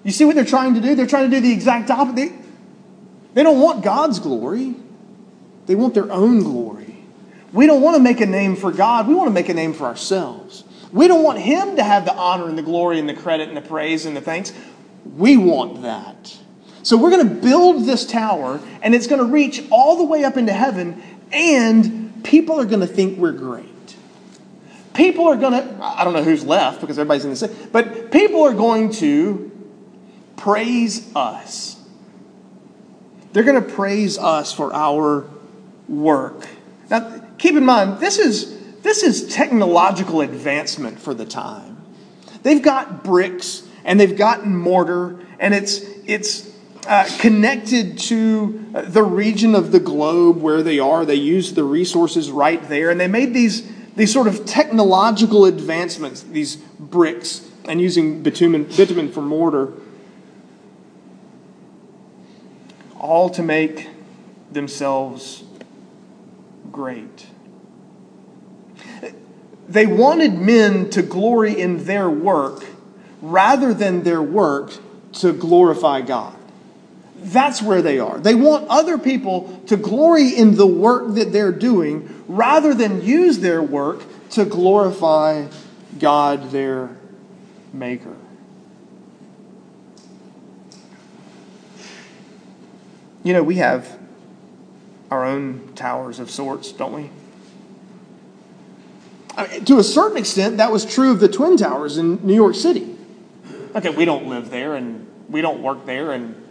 You 0.03 0.09
see 0.09 0.25
what 0.25 0.33
they're 0.33 0.43
trying 0.43 0.73
to 0.73 0.81
do? 0.81 0.95
They're 0.95 1.05
trying 1.05 1.29
to 1.29 1.35
do 1.37 1.39
the 1.39 1.53
exact 1.53 1.91
opposite. 1.91 2.15
They, 2.15 2.35
they 3.35 3.43
don't 3.43 3.61
want 3.61 3.83
God's 3.83 4.19
glory, 4.19 4.73
they 5.67 5.75
want 5.75 5.93
their 5.93 6.11
own 6.11 6.41
glory. 6.41 6.97
We 7.53 7.67
don't 7.67 7.83
want 7.83 7.97
to 7.97 8.01
make 8.01 8.21
a 8.21 8.25
name 8.25 8.55
for 8.55 8.71
God, 8.71 9.07
we 9.07 9.13
want 9.13 9.27
to 9.27 9.33
make 9.33 9.49
a 9.49 9.53
name 9.53 9.73
for 9.73 9.85
ourselves. 9.85 10.63
We 10.91 11.07
don't 11.07 11.23
want 11.23 11.37
Him 11.37 11.75
to 11.75 11.83
have 11.83 12.05
the 12.05 12.15
honor 12.15 12.49
and 12.49 12.57
the 12.57 12.63
glory 12.63 12.97
and 12.97 13.07
the 13.07 13.13
credit 13.13 13.47
and 13.47 13.55
the 13.55 13.61
praise 13.61 14.07
and 14.07 14.17
the 14.17 14.21
thanks. 14.21 14.51
We 15.15 15.37
want 15.37 15.83
that. 15.83 16.35
So 16.81 16.97
we're 16.97 17.11
going 17.11 17.29
to 17.29 17.35
build 17.35 17.85
this 17.85 18.07
tower, 18.07 18.59
and 18.81 18.95
it's 18.95 19.05
going 19.05 19.23
to 19.23 19.31
reach 19.31 19.63
all 19.69 19.97
the 19.97 20.03
way 20.03 20.23
up 20.23 20.35
into 20.35 20.53
heaven, 20.53 21.03
and 21.31 22.23
people 22.23 22.59
are 22.59 22.65
going 22.65 22.81
to 22.81 22.87
think 22.87 23.19
we're 23.19 23.33
great 23.33 23.74
people 24.95 25.27
are 25.27 25.35
going 25.35 25.53
to, 25.53 25.83
I 25.83 26.03
don't 26.03 26.13
know 26.13 26.23
who's 26.23 26.43
left 26.43 26.81
because 26.81 26.97
everybody's 26.97 27.25
in 27.25 27.31
the 27.31 27.35
same, 27.35 27.55
but 27.71 28.11
people 28.11 28.43
are 28.43 28.53
going 28.53 28.91
to 28.93 29.51
praise 30.37 31.13
us. 31.15 31.79
They're 33.33 33.43
going 33.43 33.61
to 33.61 33.69
praise 33.69 34.17
us 34.17 34.53
for 34.53 34.73
our 34.73 35.29
work. 35.87 36.47
Now, 36.89 37.21
keep 37.37 37.55
in 37.55 37.65
mind, 37.65 37.99
this 37.99 38.17
is, 38.17 38.81
this 38.81 39.03
is 39.03 39.33
technological 39.33 40.21
advancement 40.21 40.99
for 40.99 41.13
the 41.13 41.25
time. 41.25 41.77
They've 42.43 42.61
got 42.61 43.03
bricks 43.03 43.63
and 43.83 43.99
they've 43.99 44.17
gotten 44.17 44.55
mortar, 44.55 45.19
and 45.39 45.53
it's, 45.53 45.81
it's, 46.05 46.51
uh, 46.87 47.07
connected 47.19 47.97
to 47.97 48.63
the 48.73 49.03
region 49.03 49.55
of 49.55 49.71
the 49.71 49.79
globe 49.79 50.41
where 50.41 50.61
they 50.61 50.79
are. 50.79 51.05
They 51.05 51.15
used 51.15 51.55
the 51.55 51.63
resources 51.63 52.31
right 52.31 52.67
there, 52.69 52.89
and 52.89 52.99
they 52.99 53.07
made 53.07 53.33
these, 53.33 53.67
these 53.95 54.11
sort 54.11 54.27
of 54.27 54.45
technological 54.45 55.45
advancements, 55.45 56.21
these 56.21 56.57
bricks, 56.57 57.49
and 57.67 57.81
using 57.81 58.21
bitumen, 58.21 58.65
bitumen 58.75 59.11
for 59.11 59.21
mortar, 59.21 59.73
all 62.99 63.29
to 63.29 63.41
make 63.41 63.89
themselves 64.51 65.43
great. 66.71 67.27
They 69.67 69.85
wanted 69.85 70.33
men 70.33 70.89
to 70.91 71.01
glory 71.01 71.59
in 71.59 71.85
their 71.85 72.09
work 72.09 72.63
rather 73.21 73.73
than 73.73 74.03
their 74.03 74.21
work 74.21 74.73
to 75.13 75.33
glorify 75.33 76.01
God. 76.01 76.34
That's 77.17 77.61
where 77.61 77.81
they 77.81 77.99
are. 77.99 78.19
They 78.19 78.35
want 78.35 78.67
other 78.69 78.97
people 78.97 79.61
to 79.67 79.77
glory 79.77 80.29
in 80.29 80.55
the 80.55 80.67
work 80.67 81.15
that 81.15 81.31
they're 81.31 81.51
doing 81.51 82.23
rather 82.27 82.73
than 82.73 83.03
use 83.03 83.39
their 83.39 83.63
work 83.63 84.03
to 84.31 84.45
glorify 84.45 85.47
God, 85.99 86.51
their 86.51 86.95
Maker. 87.73 88.15
You 93.23 93.33
know, 93.33 93.43
we 93.43 93.55
have 93.55 93.97
our 95.09 95.25
own 95.25 95.73
towers 95.75 96.19
of 96.19 96.29
sorts, 96.29 96.71
don't 96.71 96.93
we? 96.93 97.09
I 99.35 99.47
mean, 99.47 99.65
to 99.65 99.79
a 99.79 99.83
certain 99.83 100.17
extent, 100.17 100.57
that 100.57 100.71
was 100.71 100.85
true 100.85 101.11
of 101.11 101.19
the 101.19 101.27
Twin 101.27 101.57
Towers 101.57 101.97
in 101.97 102.25
New 102.25 102.35
York 102.35 102.55
City. 102.55 102.95
Okay, 103.75 103.89
we 103.89 104.05
don't 104.05 104.27
live 104.27 104.49
there 104.49 104.75
and 104.75 105.07
we 105.27 105.41
don't 105.41 105.61
work 105.61 105.85
there, 105.85 106.11
and 106.11 106.44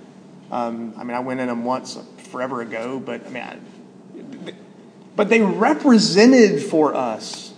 um, 0.50 0.94
I 0.96 1.04
mean, 1.04 1.16
I 1.16 1.20
went 1.20 1.40
in 1.40 1.48
them 1.48 1.64
once 1.64 1.98
forever 2.30 2.60
ago, 2.60 3.00
but 3.00 3.26
I 3.26 3.30
mean, 3.30 3.42
I, 3.42 3.58
but 5.16 5.28
they 5.28 5.40
represented 5.40 6.62
for 6.62 6.94
us 6.94 7.52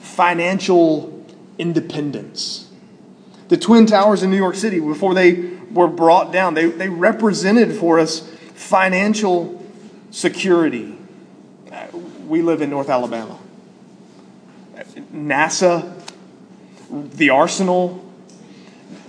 financial 0.00 1.24
independence. 1.58 2.68
The 3.48 3.56
Twin 3.56 3.86
Towers 3.86 4.22
in 4.22 4.30
New 4.30 4.36
York 4.36 4.54
City, 4.54 4.80
before 4.80 5.14
they 5.14 5.50
were 5.70 5.88
brought 5.88 6.32
down, 6.32 6.54
they, 6.54 6.66
they 6.66 6.88
represented 6.88 7.76
for 7.76 7.98
us 7.98 8.20
financial 8.54 9.62
security. 10.10 10.96
Uh, 11.70 11.86
we 12.26 12.42
live 12.42 12.62
in 12.62 12.70
North 12.70 12.88
Alabama. 12.88 13.38
NASA, 15.12 16.00
the 16.90 17.30
Arsenal, 17.30 18.04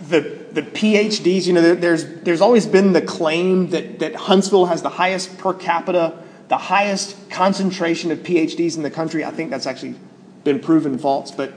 the 0.10 0.43
the 0.54 0.62
PhDs, 0.62 1.48
you 1.48 1.54
know, 1.54 1.74
there's, 1.74 2.06
there's 2.22 2.42
always 2.42 2.68
been 2.68 2.94
the 2.94 3.02
claim 3.02 3.70
that, 3.72 4.00
that 4.00 4.16
Huntsville 4.16 4.68
has 4.68 4.84
the 4.84 4.90
highest 4.90 5.38
per 5.40 5.54
capita, 5.54 6.22
the 6.48 6.58
highest 6.58 7.30
concentration 7.30 8.12
of 8.12 8.20
PhDs 8.20 8.78
in 8.78 8.84
the 8.84 8.92
country. 8.92 9.26
I 9.26 9.32
think 9.32 9.50
that's 9.50 9.66
actually 9.66 9.96
been 10.44 10.60
proven 10.60 11.00
false. 11.00 11.32
But 11.32 11.54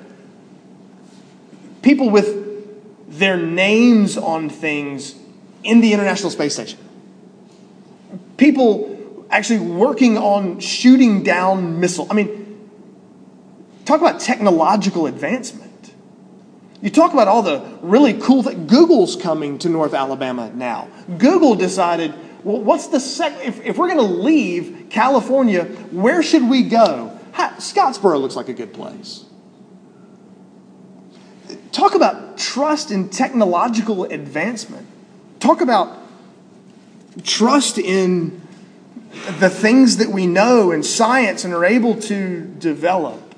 people 1.82 2.08
with 2.08 2.46
their 3.18 3.36
names 3.36 4.16
on 4.16 4.48
things 4.48 5.14
in 5.62 5.80
the 5.80 5.92
International 5.92 6.30
Space 6.30 6.54
Station, 6.54 6.78
people 8.38 9.26
actually 9.30 9.60
working 9.60 10.16
on 10.16 10.58
shooting 10.60 11.22
down 11.22 11.80
missiles. 11.80 12.08
I 12.10 12.14
mean, 12.14 12.70
talk 13.84 14.00
about 14.00 14.20
technological 14.20 15.06
advancement. 15.06 15.65
You 16.82 16.90
talk 16.90 17.12
about 17.12 17.26
all 17.28 17.42
the 17.42 17.78
really 17.80 18.14
cool 18.20 18.42
things. 18.42 18.70
Google's 18.70 19.16
coming 19.16 19.58
to 19.58 19.68
North 19.68 19.94
Alabama 19.94 20.50
now. 20.54 20.88
Google 21.18 21.54
decided, 21.54 22.14
well, 22.44 22.60
what's 22.60 22.88
the 22.88 23.00
sec? 23.00 23.44
If, 23.44 23.64
if 23.64 23.78
we're 23.78 23.88
going 23.88 24.06
to 24.06 24.14
leave 24.14 24.86
California, 24.90 25.64
where 25.64 26.22
should 26.22 26.48
we 26.48 26.62
go? 26.62 27.18
Scottsboro 27.34 28.20
looks 28.20 28.36
like 28.36 28.48
a 28.48 28.54
good 28.54 28.72
place. 28.72 29.24
Talk 31.72 31.94
about 31.94 32.38
trust 32.38 32.90
in 32.90 33.08
technological 33.08 34.04
advancement. 34.04 34.86
Talk 35.40 35.60
about 35.60 35.96
trust 37.22 37.78
in 37.78 38.42
the 39.38 39.48
things 39.48 39.98
that 39.98 40.08
we 40.08 40.26
know 40.26 40.70
and 40.70 40.84
science 40.84 41.44
and 41.44 41.54
are 41.54 41.64
able 41.64 41.94
to 42.02 42.44
develop. 42.58 43.34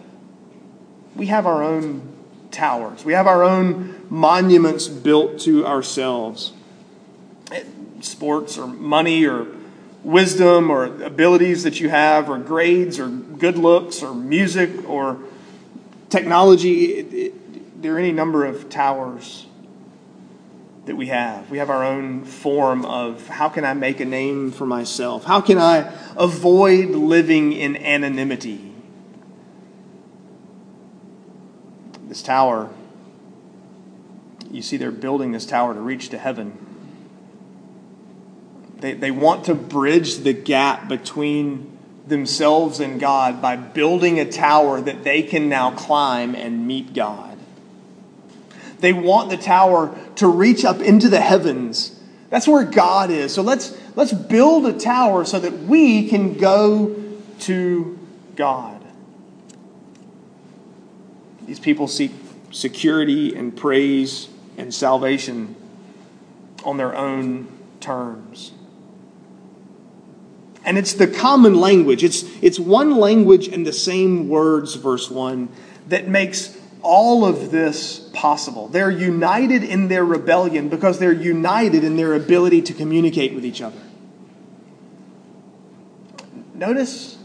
We 1.15 1.27
have 1.27 1.47
our 1.47 1.63
own 1.63 2.18
towers. 2.51 3.05
We 3.05 3.13
have 3.13 3.27
our 3.27 3.43
own 3.43 4.07
monuments 4.11 4.89
built 4.89 5.41
to 5.41 5.67
ourselves. 5.67 6.53
Sports 8.01 8.59
or 8.59 8.67
money 8.67 9.27
or 9.27 9.47
wisdom 10.05 10.71
or 10.71 10.85
abilities 11.03 11.65
that 11.65 11.81
you 11.81 11.89
have 11.89 12.31
or 12.31 12.39
grades 12.39 12.99
or 12.99 13.09
good 13.09 13.59
looks 13.59 14.03
or 14.03 14.15
music 14.15 14.89
or 14.89 15.19
technology. 16.09 16.95
It, 16.95 17.15
it, 17.15 17.83
there 17.83 17.95
are 17.95 17.99
any 17.99 18.13
number 18.13 18.45
of 18.45 18.69
towers 18.69 19.47
that 20.87 20.97
we 20.97 21.07
have. 21.07 21.51
We 21.51 21.59
have 21.59 21.71
our 21.71 21.85
own 21.85 22.25
form 22.25 22.85
of 22.85 23.29
how 23.29 23.49
can 23.49 23.65
I 23.65 23.75
make 23.75 24.01
a 24.01 24.05
name 24.05 24.51
for 24.51 24.67
myself? 24.67 25.25
How 25.25 25.41
can 25.41 25.59
I 25.59 25.93
avoid 26.17 26.91
living 26.91 27.53
in 27.53 27.77
anonymity? 27.77 28.68
This 32.19 32.27
tower, 32.27 32.69
you 34.51 34.61
see 34.61 34.77
they're 34.77 34.91
building 34.91 35.31
this 35.31 35.47
tower 35.47 35.73
to 35.73 35.81
reach 35.81 36.09
to 36.09 36.19
heaven. 36.19 36.53
They, 38.81 38.95
they 38.95 39.13
want 39.13 39.45
to 39.45 39.55
bridge 39.55 40.19
the 40.19 40.33
gap 40.33 40.89
between 40.89 41.79
themselves 42.09 42.81
and 42.81 42.99
God 42.99 43.41
by 43.41 43.55
building 43.55 44.19
a 44.19 44.31
tower 44.31 44.81
that 44.81 45.05
they 45.05 45.23
can 45.23 45.49
now 45.49 45.71
climb 45.73 46.35
and 46.35 46.67
meet 46.67 46.93
God. 46.93 47.39
They 48.81 48.93
want 48.93 49.31
the 49.31 49.37
tower 49.37 49.97
to 50.17 50.27
reach 50.27 50.65
up 50.65 50.81
into 50.81 51.09
the 51.09 51.21
heavens. 51.21 52.01
That's 52.31 52.49
where 52.49 52.65
God 52.65 53.11
is. 53.11 53.33
So 53.33 53.43
let's, 53.43 53.77
let's 53.95 54.13
build 54.13 54.67
a 54.67 54.73
tower 54.73 55.25
so 55.25 55.39
that 55.39 55.53
we 55.53 56.09
can 56.09 56.35
go 56.35 56.97
to 57.41 57.99
God. 58.35 58.78
These 61.49 61.61
people 61.61 61.89
seek 61.89 62.13
security 62.51 63.35
and 63.35 63.57
praise 63.57 64.29
and 64.59 64.73
salvation 64.73 65.57
on 66.63 66.77
their 66.77 66.95
own 66.95 67.49
terms. 67.81 68.53
And 70.63 70.77
it's 70.77 70.93
the 70.93 71.07
common 71.07 71.59
language. 71.59 72.05
It's, 72.05 72.25
it's 72.43 72.61
one 72.61 72.97
language 72.97 73.49
and 73.49 73.67
the 73.67 73.73
same 73.73 74.29
words, 74.29 74.75
verse 74.75 75.11
1, 75.11 75.49
that 75.89 76.07
makes 76.07 76.55
all 76.83 77.25
of 77.25 77.51
this 77.51 78.11
possible. 78.13 78.69
They're 78.69 78.91
united 78.91 79.65
in 79.65 79.89
their 79.89 80.05
rebellion 80.05 80.69
because 80.69 80.99
they're 80.99 81.13
united 81.13 81.83
in 81.83 81.97
their 81.97 82.13
ability 82.13 82.61
to 82.63 82.75
communicate 82.75 83.35
with 83.35 83.47
each 83.47 83.63
other. 83.63 83.81
Notice 86.53 87.17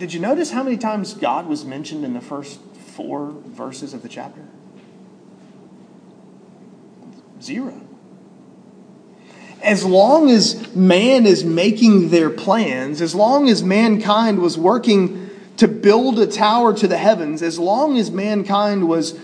did 0.00 0.14
you 0.14 0.18
notice 0.18 0.50
how 0.50 0.62
many 0.62 0.78
times 0.78 1.12
God 1.12 1.46
was 1.46 1.66
mentioned 1.66 2.06
in 2.06 2.14
the 2.14 2.22
first 2.22 2.58
four 2.94 3.34
verses 3.44 3.92
of 3.92 4.00
the 4.00 4.08
chapter? 4.08 4.40
Zero. 7.42 7.78
As 9.62 9.84
long 9.84 10.30
as 10.30 10.74
man 10.74 11.26
is 11.26 11.44
making 11.44 12.08
their 12.08 12.30
plans, 12.30 13.02
as 13.02 13.14
long 13.14 13.50
as 13.50 13.62
mankind 13.62 14.40
was 14.40 14.56
working 14.56 15.28
to 15.58 15.68
build 15.68 16.18
a 16.18 16.26
tower 16.26 16.72
to 16.72 16.88
the 16.88 16.96
heavens, 16.96 17.42
as 17.42 17.58
long 17.58 17.98
as 17.98 18.10
mankind 18.10 18.88
was 18.88 19.20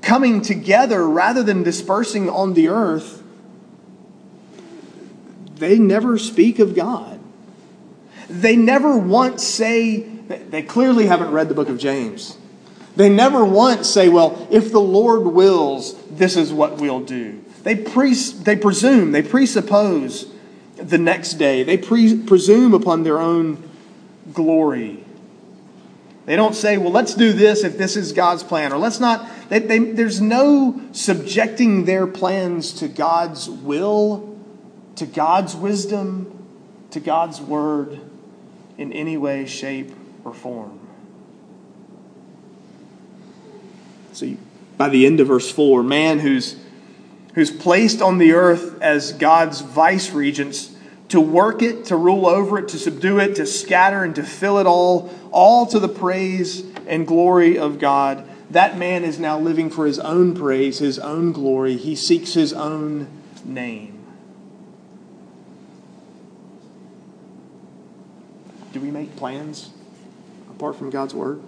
coming 0.00 0.40
together 0.40 1.06
rather 1.06 1.42
than 1.42 1.62
dispersing 1.62 2.30
on 2.30 2.54
the 2.54 2.68
earth, 2.68 3.22
they 5.56 5.78
never 5.78 6.16
speak 6.16 6.58
of 6.58 6.74
God. 6.74 7.20
They 8.30 8.56
never 8.56 8.96
once 8.96 9.44
say, 9.44 10.13
they 10.28 10.62
clearly 10.62 11.06
haven't 11.06 11.30
read 11.30 11.48
the 11.48 11.54
book 11.54 11.68
of 11.68 11.78
James. 11.78 12.38
They 12.96 13.08
never 13.08 13.44
once 13.44 13.88
say, 13.88 14.08
well, 14.08 14.46
if 14.50 14.70
the 14.70 14.80
Lord 14.80 15.26
wills, 15.26 15.94
this 16.10 16.36
is 16.36 16.52
what 16.52 16.78
we'll 16.78 17.00
do. 17.00 17.44
They, 17.62 17.74
pre- 17.74 18.14
they 18.14 18.56
presume, 18.56 19.12
they 19.12 19.22
presuppose 19.22 20.32
the 20.76 20.98
next 20.98 21.34
day. 21.34 21.62
They 21.62 21.76
pre- 21.76 22.22
presume 22.22 22.72
upon 22.72 23.02
their 23.02 23.18
own 23.18 23.68
glory. 24.32 25.04
They 26.26 26.36
don't 26.36 26.54
say, 26.54 26.78
well, 26.78 26.92
let's 26.92 27.14
do 27.14 27.32
this 27.32 27.64
if 27.64 27.76
this 27.76 27.96
is 27.96 28.12
God's 28.12 28.42
plan, 28.42 28.72
or 28.72 28.78
let's 28.78 29.00
not. 29.00 29.28
They, 29.48 29.58
they, 29.58 29.78
there's 29.78 30.20
no 30.20 30.80
subjecting 30.92 31.84
their 31.84 32.06
plans 32.06 32.72
to 32.74 32.88
God's 32.88 33.50
will, 33.50 34.38
to 34.96 35.04
God's 35.04 35.54
wisdom, 35.54 36.46
to 36.92 37.00
God's 37.00 37.40
word 37.40 38.00
in 38.78 38.92
any 38.92 39.16
way, 39.16 39.46
shape, 39.46 39.92
or 40.24 40.34
form. 40.34 40.80
So 44.12 44.36
by 44.76 44.88
the 44.88 45.06
end 45.06 45.20
of 45.20 45.28
verse 45.28 45.50
4, 45.50 45.82
man 45.82 46.20
who's 46.20 46.56
who's 47.34 47.50
placed 47.50 48.00
on 48.00 48.18
the 48.18 48.32
earth 48.32 48.80
as 48.80 49.12
God's 49.12 49.60
vice 49.60 50.12
regents 50.12 50.70
to 51.08 51.20
work 51.20 51.62
it, 51.62 51.86
to 51.86 51.96
rule 51.96 52.26
over 52.26 52.58
it, 52.58 52.68
to 52.68 52.78
subdue 52.78 53.18
it, 53.18 53.36
to 53.36 53.46
scatter 53.46 54.04
and 54.04 54.14
to 54.14 54.22
fill 54.22 54.58
it 54.58 54.66
all, 54.66 55.12
all 55.30 55.66
to 55.66 55.78
the 55.78 55.88
praise 55.88 56.64
and 56.86 57.06
glory 57.06 57.58
of 57.58 57.78
God. 57.78 58.26
That 58.50 58.78
man 58.78 59.04
is 59.04 59.18
now 59.18 59.38
living 59.38 59.68
for 59.68 59.86
his 59.86 59.98
own 59.98 60.34
praise, 60.34 60.78
his 60.78 60.98
own 60.98 61.32
glory. 61.32 61.76
He 61.76 61.96
seeks 61.96 62.34
his 62.34 62.52
own 62.52 63.08
name. 63.44 63.90
Do 68.72 68.80
we 68.80 68.90
make 68.90 69.16
plans 69.16 69.70
apart 70.64 70.76
from 70.76 70.88
God's 70.88 71.12
word? 71.12 71.42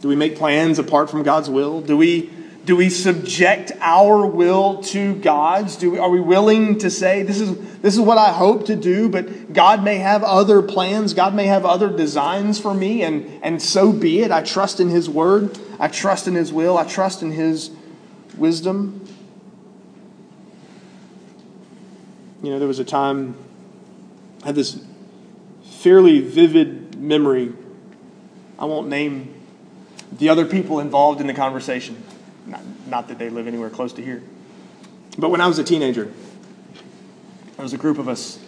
Do 0.00 0.08
we 0.08 0.16
make 0.16 0.36
plans 0.36 0.80
apart 0.80 1.10
from 1.10 1.22
God's 1.22 1.48
will? 1.48 1.80
Do 1.80 1.96
we 1.96 2.28
do 2.64 2.74
we 2.74 2.88
subject 2.88 3.70
our 3.78 4.26
will 4.26 4.82
to 4.84 5.14
God's? 5.14 5.76
Do 5.76 5.92
we, 5.92 5.98
are 5.98 6.08
we 6.08 6.18
willing 6.18 6.78
to 6.78 6.90
say, 6.90 7.22
this 7.22 7.38
is, 7.38 7.54
this 7.82 7.92
is 7.92 8.00
what 8.00 8.16
I 8.16 8.32
hope 8.32 8.66
to 8.66 8.74
do, 8.74 9.10
but 9.10 9.52
God 9.52 9.84
may 9.84 9.98
have 9.98 10.24
other 10.24 10.62
plans, 10.62 11.12
God 11.12 11.34
may 11.34 11.44
have 11.44 11.66
other 11.66 11.94
designs 11.94 12.58
for 12.58 12.72
me, 12.72 13.02
and, 13.02 13.26
and 13.44 13.60
so 13.60 13.92
be 13.92 14.20
it. 14.20 14.30
I 14.30 14.42
trust 14.42 14.80
in 14.80 14.88
His 14.88 15.10
word, 15.10 15.58
I 15.78 15.88
trust 15.88 16.26
in 16.26 16.34
His 16.34 16.54
will, 16.54 16.78
I 16.78 16.84
trust 16.84 17.22
in 17.22 17.32
His 17.32 17.70
wisdom. 18.38 19.06
You 22.42 22.50
know, 22.50 22.58
there 22.58 22.68
was 22.68 22.78
a 22.78 22.84
time, 22.84 23.36
I 24.42 24.46
had 24.46 24.54
this 24.54 24.82
fairly 25.84 26.20
vivid 26.20 26.98
memory. 26.98 27.52
I 28.58 28.64
won't 28.64 28.88
name 28.88 29.34
the 30.12 30.28
other 30.28 30.46
people 30.46 30.80
involved 30.80 31.20
in 31.20 31.26
the 31.26 31.34
conversation. 31.34 32.02
Not, 32.46 32.62
not 32.86 33.08
that 33.08 33.18
they 33.18 33.30
live 33.30 33.46
anywhere 33.46 33.70
close 33.70 33.92
to 33.94 34.02
here. 34.02 34.22
But 35.18 35.30
when 35.30 35.40
I 35.40 35.46
was 35.46 35.58
a 35.58 35.64
teenager, 35.64 36.04
there 37.56 37.62
was 37.62 37.72
a 37.72 37.78
group 37.78 37.98
of 37.98 38.08
us 38.08 38.38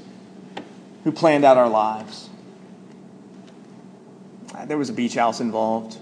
who 1.05 1.13
planned 1.13 1.45
out 1.45 1.57
our 1.57 1.69
lives. 1.69 2.29
Uh, 4.55 4.65
there 4.65 4.79
was 4.79 4.89
a 4.89 4.93
beach 4.93 5.15
house 5.15 5.41
involved. 5.41 5.99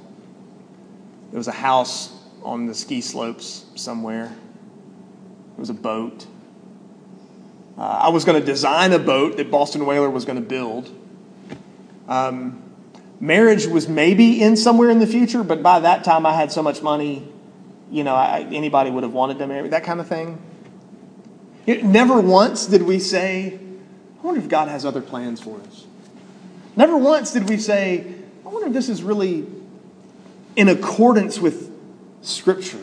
There 1.30 1.38
was 1.38 1.48
a 1.48 1.52
house 1.52 2.12
on 2.42 2.66
the 2.66 2.74
ski 2.74 3.00
slopes 3.00 3.66
somewhere. 3.74 4.28
There 4.28 5.58
was 5.58 5.70
a 5.70 5.74
boat. 5.74 6.26
Uh, 7.76 7.82
I 7.82 8.08
was 8.08 8.24
going 8.24 8.40
to 8.40 8.46
design 8.46 8.92
a 8.92 8.98
boat 8.98 9.36
that 9.36 9.50
Boston 9.50 9.84
Whaler 9.84 10.08
was 10.08 10.24
going 10.24 10.40
to 10.40 10.48
build. 10.48 10.90
Um, 12.08 12.63
marriage 13.20 13.66
was 13.66 13.88
maybe 13.88 14.42
in 14.42 14.56
somewhere 14.56 14.90
in 14.90 14.98
the 14.98 15.06
future, 15.06 15.42
but 15.42 15.62
by 15.62 15.80
that 15.80 16.04
time 16.04 16.26
I 16.26 16.32
had 16.32 16.52
so 16.52 16.62
much 16.62 16.82
money 16.82 17.28
you 17.94 18.02
know, 18.02 18.14
I, 18.14 18.40
anybody 18.50 18.90
would 18.90 19.04
have 19.04 19.12
wanted 19.12 19.38
to 19.38 19.46
marry, 19.46 19.68
that 19.68 19.84
kind 19.84 20.00
of 20.00 20.08
thing. 20.08 20.42
never 21.66 22.20
once 22.20 22.66
did 22.66 22.82
we 22.82 22.98
say, 22.98 23.58
I 24.20 24.26
wonder 24.26 24.40
if 24.40 24.48
God 24.48 24.66
has 24.68 24.84
other 24.84 25.00
plans 25.00 25.40
for 25.40 25.60
us. 25.60 25.86
Never 26.74 26.96
once 26.96 27.32
did 27.32 27.48
we 27.48 27.56
say, 27.56 28.14
I 28.44 28.48
wonder 28.48 28.66
if 28.66 28.72
this 28.72 28.88
is 28.88 29.02
really 29.04 29.46
in 30.56 30.68
accordance 30.68 31.38
with 31.38 31.70
Scripture. 32.22 32.80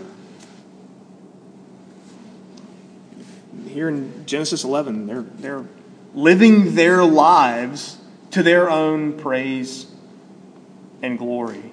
Here 3.68 3.90
in 3.90 4.26
Genesis 4.26 4.64
11, 4.64 5.08
they're, 5.08 5.22
they're 5.22 5.66
living 6.14 6.76
their 6.76 7.04
lives 7.04 7.98
to 8.32 8.44
their 8.44 8.70
own 8.70 9.18
praise 9.18 9.88
and 11.02 11.18
glory. 11.18 11.64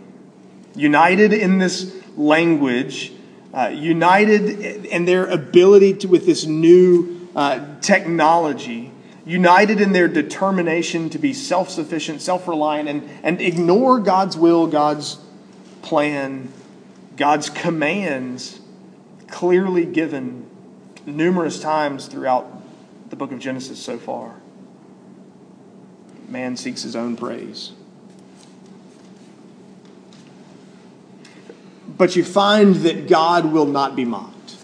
United 0.75 1.32
in 1.32 1.58
this 1.58 1.94
language 2.16 3.12
uh, 3.52 3.68
united 3.68 4.87
in 4.87 5.04
their 5.04 5.26
ability 5.26 5.94
to, 5.94 6.06
with 6.06 6.26
this 6.26 6.44
new 6.44 7.28
uh, 7.35 7.80
technology, 7.80 8.92
united 9.25 9.80
in 9.80 9.92
their 9.92 10.08
determination 10.08 11.08
to 11.11 11.18
be 11.18 11.32
self 11.32 11.70
sufficient, 11.70 12.20
self 12.20 12.47
reliant, 12.47 12.88
and, 12.88 13.08
and 13.23 13.40
ignore 13.40 14.00
God's 14.00 14.37
will, 14.37 14.66
God's 14.66 15.19
plan, 15.82 16.52
God's 17.17 17.49
commands 17.49 18.60
clearly 19.28 19.86
given 19.86 20.47
numerous 21.06 21.58
times 21.58 22.06
throughout 22.06 22.47
the 23.08 23.17
book 23.17 23.32
of 23.32 23.38
Genesis 23.38 23.78
so 23.78 23.99
far. 23.99 24.34
Man 26.28 26.56
seeks 26.56 26.82
his 26.82 26.95
own 26.95 27.17
praise. 27.17 27.73
But 31.99 32.17
you 32.17 32.25
find 32.25 32.76
that 32.76 33.08
God 33.08 33.52
will 33.52 33.67
not 33.67 33.97
be 33.97 34.04
mocked. 34.04 34.56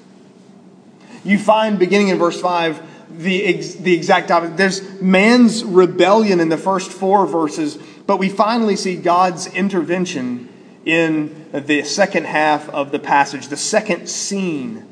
You 1.25 1.39
find, 1.39 1.79
beginning 1.79 2.09
in 2.09 2.19
verse 2.19 2.41
5, 2.41 3.19
the, 3.19 3.45
ex- 3.45 3.75
the 3.75 3.95
exact 3.95 4.31
opposite. 4.31 4.57
There's 4.57 5.01
man's 5.01 5.65
rebellion 5.65 6.41
in 6.41 6.49
the 6.49 6.57
first 6.57 6.91
four 6.91 7.27
verses, 7.27 7.79
but 8.07 8.19
we 8.19 8.29
finally 8.29 8.77
see 8.77 8.97
God's 8.97 9.47
intervention 9.49 10.49
in 10.85 11.47
the 11.53 11.83
second 11.85 12.27
half 12.27 12.69
of 12.69 12.93
the 12.93 12.99
passage, 12.99 13.49
the 13.49 13.57
second 13.57 14.09
scene. 14.09 14.87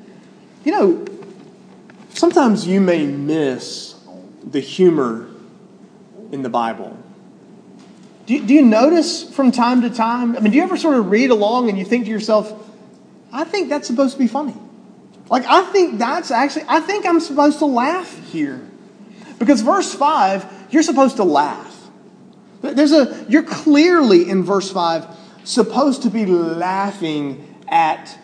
You 0.65 0.73
know, 0.73 1.05
sometimes 2.15 2.67
you 2.67 2.81
may 2.81 3.07
miss 3.07 3.95
the 4.45 4.61
humor 4.61 5.29
in 6.31 6.43
the 6.43 6.49
Bible. 6.49 6.97
Do 8.27 8.35
you, 8.35 8.47
do 8.47 8.55
you 8.55 8.63
notice 8.63 9.23
from 9.35 9.51
time 9.51 9.83
to 9.83 9.91
time? 9.91 10.37
I 10.37 10.41
mean, 10.41 10.53
do 10.53 10.59
you 10.59 10.63
ever 10.63 10.77
sort 10.77 10.97
of 10.97 11.11
read 11.11 11.31
along 11.31 11.69
and 11.69 11.79
you 11.79 11.85
think 11.85 12.05
to 12.05 12.11
yourself, 12.11 12.53
I 13.33 13.45
think 13.45 13.69
that's 13.69 13.87
supposed 13.87 14.15
to 14.15 14.19
be 14.19 14.29
funny? 14.29 14.55
Like, 15.29 15.45
I 15.47 15.63
think 15.73 15.99
that's 15.99 16.31
actually, 16.31 16.67
I 16.69 16.81
think 16.81 17.07
I'm 17.07 17.21
supposed 17.21 17.59
to 17.61 17.67
laugh 17.67 18.17
here. 18.31 18.61
Because 19.39 19.63
verse 19.63 19.93
5, 19.93 20.69
you're 20.71 20.83
supposed 20.83 21.17
to 21.17 21.25
laugh. 21.25 21.69
There's 22.61 22.93
a, 22.93 23.27
you're 23.29 23.43
clearly 23.43 24.31
in 24.31 24.45
verse 24.45 24.71
5 24.71 25.07
supposed 25.45 26.03
to 26.03 26.11
be 26.11 26.27
laughing 26.27 27.57
at 27.67 28.17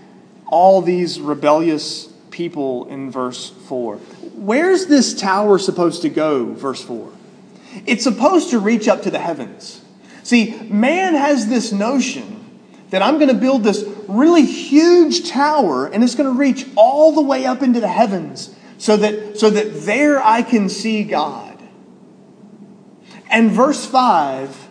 all 0.47 0.81
these 0.81 1.19
rebellious 1.19 2.07
people 2.31 2.87
in 2.89 3.11
verse 3.11 3.51
4. 3.51 3.97
Where's 4.37 4.87
this 4.87 5.19
tower 5.19 5.59
supposed 5.59 6.03
to 6.03 6.09
go, 6.09 6.53
verse 6.53 6.83
4? 6.83 7.11
It's 7.87 8.05
supposed 8.05 8.51
to 8.51 8.61
reach 8.61 8.87
up 8.87 9.03
to 9.03 9.11
the 9.11 9.19
heavens. 9.19 9.85
See, 10.29 10.61
man 10.69 11.15
has 11.15 11.47
this 11.47 11.73
notion 11.73 12.61
that 12.91 13.01
I'm 13.01 13.15
going 13.15 13.31
to 13.31 13.35
build 13.35 13.65
this 13.65 13.83
really 14.09 14.45
huge 14.45 15.31
tower 15.31 15.87
and 15.87 16.05
it's 16.05 16.15
going 16.17 16.31
to 16.31 16.39
reach 16.39 16.67
all 16.77 17.13
the 17.13 17.23
way 17.23 17.47
up 17.47 17.63
into 17.63 17.81
the 17.81 17.89
heavens 17.89 18.55
so 18.77 18.99
that, 18.99 19.39
so 19.39 19.49
that 19.49 19.87
there 19.87 20.23
I 20.23 20.43
can 20.43 20.69
see 20.69 21.03
God. 21.03 21.59
And 23.31 23.51
verse 23.51 23.87
5 23.87 24.69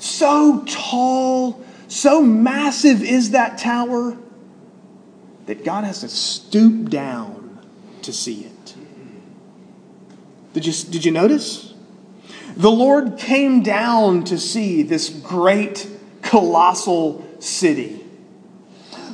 so 0.00 0.64
tall, 0.66 1.64
so 1.86 2.20
massive 2.20 3.04
is 3.04 3.30
that 3.30 3.58
tower 3.58 4.18
that 5.46 5.64
God 5.64 5.84
has 5.84 6.00
to 6.00 6.08
stoop 6.08 6.90
down 6.90 7.64
to 8.02 8.12
see 8.12 8.46
it. 8.46 8.74
Did 10.54 10.66
you, 10.66 10.72
did 10.90 11.04
you 11.04 11.12
notice? 11.12 11.71
The 12.56 12.70
Lord 12.70 13.18
came 13.18 13.62
down 13.62 14.24
to 14.24 14.38
see 14.38 14.82
this 14.82 15.08
great, 15.08 15.88
colossal 16.20 17.26
city. 17.38 18.04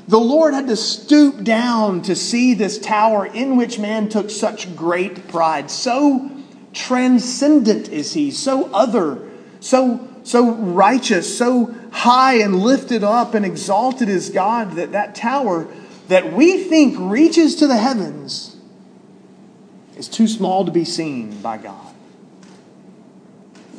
The 0.09 0.19
Lord 0.19 0.55
had 0.55 0.69
to 0.69 0.77
stoop 0.77 1.45
down 1.45 2.03
to 2.03 2.17
see 2.17 2.55
this 2.55 2.79
tower 2.79 3.27
in 3.27 3.57
which 3.57 3.79
man 3.79 4.09
took 4.09 4.31
such 4.31 4.75
great 4.75 5.29
pride. 5.29 5.71
So 5.71 6.31
transcendent 6.73 7.91
is 7.91 8.15
he, 8.15 8.31
so 8.31 8.73
other, 8.73 9.29
so, 9.61 10.09
so 10.25 10.51
righteous, 10.53 11.37
so 11.37 11.75
high 11.93 12.41
and 12.41 12.61
lifted 12.61 13.05
up 13.05 13.35
and 13.35 13.45
exalted 13.45 14.09
is 14.09 14.31
God 14.31 14.73
that 14.73 14.93
that 14.93 15.15
tower 15.15 15.69
that 16.09 16.33
we 16.33 16.65
think 16.65 16.97
reaches 16.99 17.57
to 17.57 17.67
the 17.67 17.77
heavens 17.77 18.57
is 19.97 20.09
too 20.09 20.27
small 20.27 20.65
to 20.65 20.71
be 20.71 20.85
seen 20.85 21.41
by 21.43 21.59
God 21.59 21.95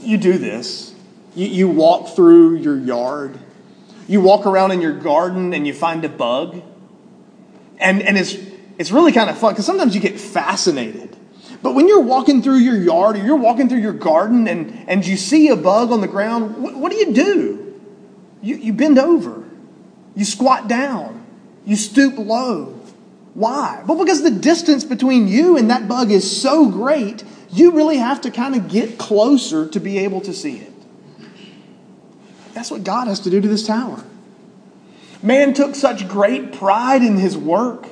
you 0.02 0.18
do 0.18 0.38
this. 0.38 0.94
You, 1.36 1.48
you 1.48 1.68
walk 1.68 2.16
through 2.16 2.58
your 2.58 2.78
yard. 2.78 3.40
You 4.08 4.22
walk 4.22 4.46
around 4.46 4.72
in 4.72 4.82
your 4.82 4.98
garden 4.98 5.54
and 5.54 5.68
you 5.68 5.74
find 5.74 6.04
a 6.04 6.10
bug. 6.10 6.62
And, 7.78 8.02
and 8.02 8.18
it's, 8.18 8.36
it's 8.78 8.92
really 8.92 9.12
kind 9.12 9.30
of 9.30 9.38
fun 9.38 9.54
because 9.54 9.66
sometimes 9.66 9.96
you 9.96 10.02
get 10.02 10.20
fascinated. 10.20 11.16
But 11.62 11.76
when 11.76 11.88
you're 11.88 12.02
walking 12.02 12.42
through 12.42 12.58
your 12.58 12.78
yard 12.78 13.18
or 13.18 13.26
you're 13.26 13.36
walking 13.36 13.68
through 13.68 13.80
your 13.80 13.94
garden 13.94 14.48
and, 14.48 14.86
and 14.88 15.06
you 15.06 15.18
see 15.18 15.50
a 15.50 15.56
bug 15.56 15.92
on 15.92 16.02
the 16.02 16.08
ground, 16.08 16.62
what, 16.64 16.76
what 16.76 16.92
do 16.92 16.98
you 16.98 17.14
do? 17.14 17.82
You, 18.42 18.56
you 18.56 18.74
bend 18.74 18.98
over, 18.98 19.44
you 20.16 20.24
squat 20.24 20.68
down, 20.68 21.26
you 21.66 21.76
stoop 21.76 22.18
low. 22.18 22.80
Why? 23.34 23.84
Well, 23.86 23.98
because 23.98 24.24
the 24.24 24.32
distance 24.32 24.84
between 24.84 25.28
you 25.28 25.58
and 25.58 25.70
that 25.70 25.88
bug 25.88 26.12
is 26.12 26.42
so 26.42 26.70
great 26.70 27.24
you 27.52 27.72
really 27.72 27.98
have 27.98 28.22
to 28.22 28.32
kind 28.32 28.56
of 28.56 28.68
get 28.68 28.98
closer 28.98 29.68
to 29.68 29.80
be 29.80 30.00
able 30.00 30.22
to 30.22 30.34
see 30.34 30.58
it. 30.58 30.74
That's 32.54 32.70
what 32.72 32.84
God 32.84 33.08
has 33.08 33.20
to 33.22 33.30
do 33.30 33.42
to 33.42 33.48
this 33.48 33.66
tower. 33.66 34.04
Man 35.22 35.54
took 35.54 35.76
such 35.76 36.08
great 36.08 36.54
pride 36.54 37.04
in 37.04 37.18
his 37.18 37.38
work. 37.38 37.88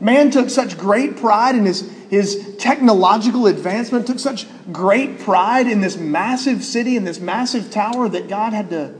Man 0.00 0.30
took 0.30 0.50
such 0.50 0.76
great 0.76 1.16
pride 1.16 1.54
in 1.54 1.64
his, 1.64 1.90
his 2.10 2.56
technological 2.58 3.46
advancement, 3.46 4.06
took 4.06 4.18
such 4.18 4.46
great 4.72 5.20
pride 5.20 5.66
in 5.66 5.80
this 5.80 5.96
massive 5.96 6.64
city 6.64 6.96
and 6.96 7.06
this 7.06 7.20
massive 7.20 7.70
tower 7.70 8.08
that 8.08 8.28
God 8.28 8.52
had 8.52 8.70
to 8.70 8.94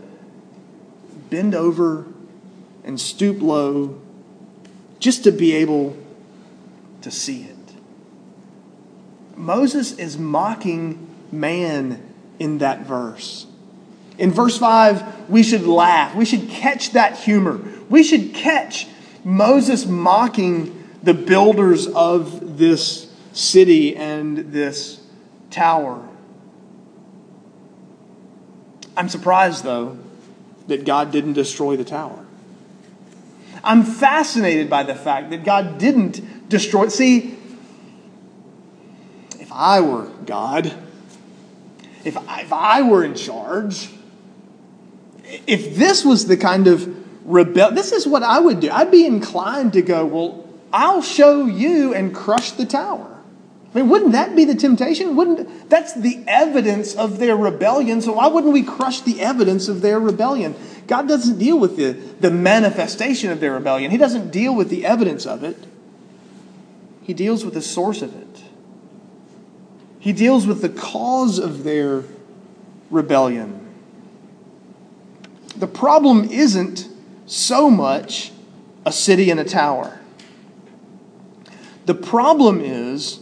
bend 1.31 1.55
over 1.55 2.07
and 2.85 3.01
stoop 3.01 3.43
low 3.43 4.01
just 4.99 5.25
to 5.25 5.33
be 5.33 5.55
able 5.55 5.97
to 7.01 7.11
see 7.11 7.43
it. 7.43 7.52
Moses 9.37 9.99
is 9.99 10.19
mocking 10.19 11.09
man 11.31 12.03
in 12.39 12.59
that 12.59 12.87
verse. 12.87 13.47
In 14.19 14.31
verse 14.31 14.59
5, 14.59 15.31
we 15.31 15.43
should 15.43 15.67
laugh. 15.67 16.15
We 16.15 16.25
should 16.25 16.49
catch 16.49 16.93
that 16.93 17.19
humor. 17.19 17.61
We 17.89 18.03
should 18.03 18.35
catch 18.35 18.87
Moses 19.25 19.87
mocking 19.87 20.79
the 21.03 21.15
builders 21.15 21.87
of 21.87 22.59
this 22.59 23.13
city 23.33 23.97
and 23.97 24.53
this 24.53 25.01
tower. 25.51 26.07
I'm 28.97 29.09
surprised, 29.09 29.65
though, 29.65 29.99
that 30.67 30.85
God 30.85 31.11
didn't 31.11 31.33
destroy 31.33 31.77
the 31.77 31.85
tower. 31.85 32.25
I'm 33.65 33.85
fascinated 33.85 34.69
by 34.69 34.83
the 34.83 34.95
fact 34.95 35.31
that 35.31 35.45
God 35.45 35.79
didn't 35.79 36.49
destroy. 36.49 36.89
See, 36.89 37.39
if 39.53 39.59
I 39.59 39.81
were 39.81 40.07
God, 40.25 40.73
if 42.05 42.17
I, 42.17 42.41
if 42.41 42.53
I 42.55 42.83
were 42.83 43.05
in 43.05 43.15
charge, 43.15 43.91
if 45.47 45.77
this 45.77 46.07
was 46.07 46.27
the 46.27 46.39
kind 46.39 46.67
of 46.67 46.89
rebel, 47.27 47.71
this 47.71 47.93
is 47.93 48.07
what 48.07 48.23
I 48.23 48.39
would 48.39 48.61
do. 48.61 48.71
I'd 48.71 48.91
be 48.91 49.05
inclined 49.05 49.75
to 49.75 49.83
go, 49.83 50.07
well, 50.07 50.49
I'll 50.73 51.03
show 51.03 51.45
you 51.45 51.93
and 51.93 52.15
crush 52.15 52.53
the 52.53 52.65
tower. 52.65 53.19
I 53.75 53.79
mean, 53.79 53.91
wouldn't 53.91 54.13
that 54.13 54.35
be 54.35 54.47
the 54.47 54.55
temptation? 54.55 55.17
Wouldn't 55.17 55.69
that's 55.69 55.93
the 55.93 56.25
evidence 56.27 56.95
of 56.95 57.19
their 57.19 57.37
rebellion? 57.37 58.01
So 58.01 58.15
why 58.15 58.29
wouldn't 58.29 58.55
we 58.55 58.63
crush 58.63 59.03
the 59.03 59.21
evidence 59.21 59.69
of 59.69 59.83
their 59.83 60.01
rebellion? 60.01 60.55
God 60.87 61.09
doesn't 61.09 61.39
deal 61.39 61.59
with 61.59 61.77
the, 61.77 61.93
the 61.93 62.31
manifestation 62.31 63.31
of 63.31 63.41
their 63.41 63.53
rebellion. 63.53 63.91
He 63.91 63.99
doesn't 63.99 64.31
deal 64.31 64.55
with 64.55 64.71
the 64.71 64.87
evidence 64.87 65.27
of 65.27 65.45
it. 65.45 65.59
He 67.03 67.13
deals 67.13 67.45
with 67.45 67.53
the 67.53 67.63
source 67.63 68.01
of 68.01 68.17
it. 68.17 68.43
He 70.03 70.13
deals 70.13 70.49
with 70.49 70.63
the 70.63 70.69
cause 70.69 71.39
of 71.39 71.63
their 71.63 72.03
rebellion. 72.91 73.73
The 75.57 75.69
problem 75.69 76.25
isn't 76.25 76.89
so 77.27 77.71
much 77.71 78.33
a 78.85 78.91
city 78.91 79.31
and 79.31 79.39
a 79.39 79.45
tower. 79.45 80.01
The 81.87 81.95
problem 81.95 82.61
is 82.61 83.21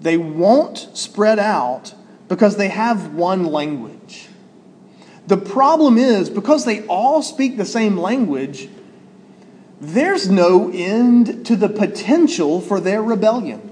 they 0.00 0.16
won't 0.16 0.96
spread 0.96 1.40
out 1.40 1.94
because 2.28 2.56
they 2.56 2.68
have 2.68 3.12
one 3.12 3.46
language. 3.46 4.28
The 5.26 5.36
problem 5.36 5.98
is 5.98 6.30
because 6.30 6.64
they 6.64 6.86
all 6.86 7.22
speak 7.22 7.56
the 7.56 7.64
same 7.64 7.96
language, 7.96 8.68
there's 9.80 10.30
no 10.30 10.70
end 10.72 11.44
to 11.46 11.56
the 11.56 11.68
potential 11.68 12.60
for 12.60 12.78
their 12.78 13.02
rebellion. 13.02 13.69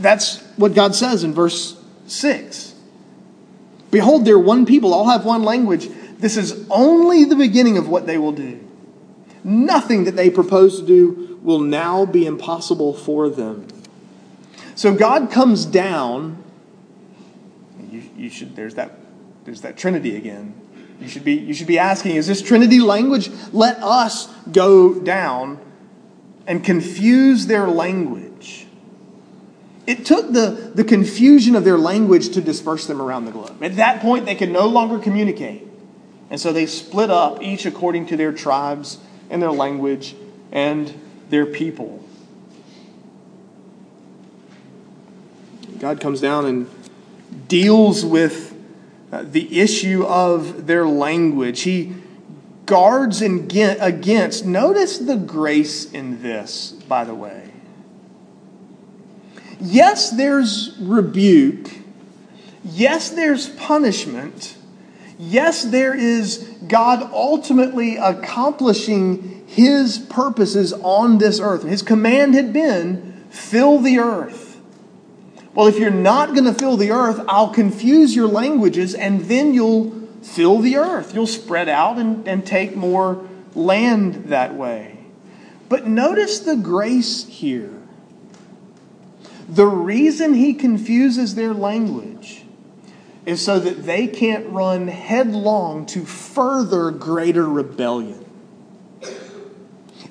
That's 0.00 0.42
what 0.56 0.74
God 0.74 0.94
says 0.94 1.24
in 1.24 1.32
verse 1.32 1.80
6. 2.06 2.74
Behold, 3.90 4.24
they're 4.24 4.38
one 4.38 4.66
people, 4.66 4.92
all 4.92 5.08
have 5.08 5.24
one 5.24 5.42
language. 5.42 5.88
This 6.18 6.36
is 6.36 6.66
only 6.70 7.24
the 7.24 7.36
beginning 7.36 7.78
of 7.78 7.88
what 7.88 8.06
they 8.06 8.18
will 8.18 8.32
do. 8.32 8.60
Nothing 9.44 10.04
that 10.04 10.16
they 10.16 10.30
propose 10.30 10.80
to 10.80 10.86
do 10.86 11.38
will 11.42 11.60
now 11.60 12.04
be 12.04 12.26
impossible 12.26 12.92
for 12.92 13.28
them. 13.28 13.66
So 14.74 14.94
God 14.94 15.30
comes 15.30 15.64
down. 15.64 16.42
You, 17.90 18.02
you 18.16 18.30
should, 18.30 18.56
there's 18.56 18.74
that, 18.74 18.98
there's 19.44 19.62
that 19.62 19.76
Trinity 19.76 20.16
again. 20.16 20.54
You 21.00 21.08
should, 21.08 21.24
be, 21.24 21.34
you 21.34 21.54
should 21.54 21.68
be 21.68 21.78
asking, 21.78 22.16
is 22.16 22.26
this 22.26 22.42
Trinity 22.42 22.80
language? 22.80 23.30
Let 23.52 23.78
us 23.78 24.26
go 24.52 24.94
down 24.94 25.60
and 26.46 26.64
confuse 26.64 27.46
their 27.46 27.68
language. 27.68 28.27
It 29.88 30.04
took 30.04 30.32
the, 30.32 30.70
the 30.74 30.84
confusion 30.84 31.56
of 31.56 31.64
their 31.64 31.78
language 31.78 32.28
to 32.34 32.42
disperse 32.42 32.86
them 32.86 33.00
around 33.00 33.24
the 33.24 33.30
globe. 33.30 33.62
At 33.62 33.76
that 33.76 34.02
point, 34.02 34.26
they 34.26 34.34
could 34.34 34.50
no 34.50 34.66
longer 34.66 34.98
communicate. 34.98 35.66
And 36.28 36.38
so 36.38 36.52
they 36.52 36.66
split 36.66 37.10
up, 37.10 37.42
each 37.42 37.64
according 37.64 38.04
to 38.08 38.16
their 38.18 38.30
tribes 38.30 38.98
and 39.30 39.40
their 39.40 39.50
language 39.50 40.14
and 40.52 40.92
their 41.30 41.46
people. 41.46 42.04
God 45.78 46.02
comes 46.02 46.20
down 46.20 46.44
and 46.44 46.68
deals 47.48 48.04
with 48.04 48.54
uh, 49.10 49.24
the 49.26 49.58
issue 49.58 50.04
of 50.04 50.66
their 50.66 50.86
language. 50.86 51.62
He 51.62 51.94
guards 52.66 53.22
against. 53.22 54.44
Notice 54.44 54.98
the 54.98 55.16
grace 55.16 55.90
in 55.90 56.20
this, 56.20 56.72
by 56.72 57.04
the 57.04 57.14
way. 57.14 57.52
Yes, 59.60 60.10
there's 60.10 60.76
rebuke. 60.80 61.70
Yes, 62.64 63.10
there's 63.10 63.48
punishment. 63.48 64.56
Yes, 65.18 65.64
there 65.64 65.94
is 65.94 66.38
God 66.68 67.10
ultimately 67.12 67.96
accomplishing 67.96 69.44
his 69.48 69.98
purposes 69.98 70.72
on 70.72 71.18
this 71.18 71.40
earth. 71.40 71.64
His 71.64 71.82
command 71.82 72.34
had 72.34 72.52
been 72.52 73.24
fill 73.30 73.78
the 73.78 73.98
earth. 73.98 74.60
Well, 75.54 75.66
if 75.66 75.78
you're 75.78 75.90
not 75.90 76.34
going 76.34 76.44
to 76.44 76.54
fill 76.54 76.76
the 76.76 76.92
earth, 76.92 77.20
I'll 77.26 77.52
confuse 77.52 78.14
your 78.14 78.28
languages 78.28 78.94
and 78.94 79.22
then 79.22 79.54
you'll 79.54 79.90
fill 80.22 80.60
the 80.60 80.76
earth. 80.76 81.14
You'll 81.14 81.26
spread 81.26 81.68
out 81.68 81.98
and, 81.98 82.28
and 82.28 82.46
take 82.46 82.76
more 82.76 83.26
land 83.54 84.26
that 84.26 84.54
way. 84.54 84.98
But 85.68 85.86
notice 85.86 86.40
the 86.40 86.56
grace 86.56 87.26
here. 87.26 87.77
The 89.48 89.66
reason 89.66 90.34
he 90.34 90.52
confuses 90.52 91.34
their 91.34 91.54
language 91.54 92.44
is 93.24 93.42
so 93.42 93.58
that 93.58 93.84
they 93.84 94.06
can't 94.06 94.46
run 94.50 94.88
headlong 94.88 95.86
to 95.86 96.04
further 96.04 96.90
greater 96.90 97.48
rebellion. 97.48 98.24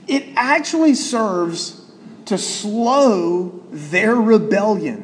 It 0.08 0.26
actually 0.36 0.96
serves 0.96 1.82
to 2.26 2.38
slow 2.38 3.64
their 3.72 4.16
rebellion. 4.16 5.04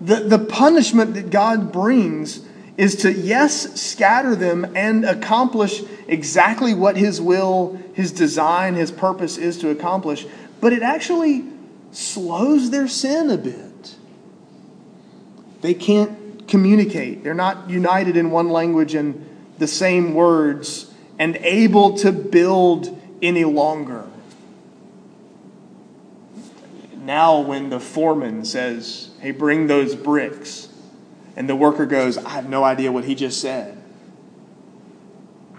The, 0.00 0.16
the 0.16 0.38
punishment 0.38 1.14
that 1.14 1.30
God 1.30 1.72
brings 1.72 2.40
is 2.76 2.96
to, 2.96 3.12
yes, 3.12 3.80
scatter 3.80 4.34
them 4.34 4.72
and 4.74 5.04
accomplish 5.04 5.82
exactly 6.08 6.74
what 6.74 6.96
His 6.96 7.20
will, 7.20 7.78
His 7.92 8.10
design, 8.10 8.74
His 8.74 8.90
purpose 8.90 9.38
is 9.38 9.58
to 9.58 9.70
accomplish, 9.70 10.26
but 10.60 10.72
it 10.72 10.82
actually 10.82 11.44
slows 11.92 12.70
their 12.70 12.88
sin 12.88 13.30
a 13.30 13.38
bit. 13.38 13.96
They 15.60 15.74
can't 15.74 16.48
communicate. 16.48 17.22
They're 17.22 17.34
not 17.34 17.70
united 17.70 18.16
in 18.16 18.30
one 18.30 18.50
language 18.50 18.94
and 18.94 19.28
the 19.58 19.66
same 19.68 20.14
words 20.14 20.92
and 21.18 21.36
able 21.36 21.96
to 21.98 22.10
build 22.10 23.00
any 23.22 23.44
longer. 23.44 24.04
Now, 26.96 27.40
when 27.40 27.70
the 27.70 27.80
foreman 27.80 28.44
says, 28.44 29.10
Hey, 29.20 29.30
bring 29.30 29.66
those 29.66 29.94
bricks, 29.94 30.68
and 31.36 31.48
the 31.48 31.56
worker 31.56 31.86
goes, 31.86 32.18
I 32.18 32.30
have 32.30 32.48
no 32.48 32.64
idea 32.64 32.92
what 32.92 33.04
he 33.04 33.14
just 33.14 33.40
said. 33.40 33.78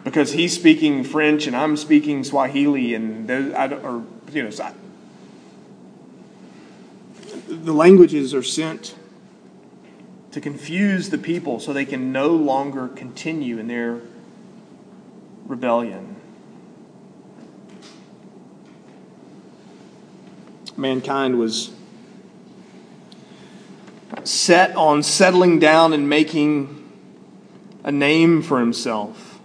Because 0.03 0.33
he's 0.33 0.53
speaking 0.53 1.03
French 1.03 1.47
and 1.47 1.55
I'm 1.55 1.77
speaking 1.77 2.23
Swahili, 2.23 2.93
and 2.93 3.27
those, 3.27 3.53
I 3.53 3.67
don't, 3.67 3.83
or, 3.83 4.03
you 4.31 4.43
know, 4.43 4.49
the 7.53 7.73
languages 7.73 8.33
are 8.33 8.43
sent 8.43 8.95
to 10.31 10.41
confuse 10.41 11.09
the 11.09 11.17
people 11.17 11.59
so 11.59 11.73
they 11.73 11.85
can 11.85 12.11
no 12.11 12.29
longer 12.29 12.87
continue 12.87 13.59
in 13.59 13.67
their 13.67 14.01
rebellion. 15.45 16.15
Mankind 20.75 21.37
was 21.37 21.71
set 24.23 24.75
on 24.75 25.03
settling 25.03 25.59
down 25.59 25.93
and 25.93 26.09
making 26.09 26.79
a 27.83 27.91
name 27.91 28.41
for 28.41 28.59
himself. 28.59 29.39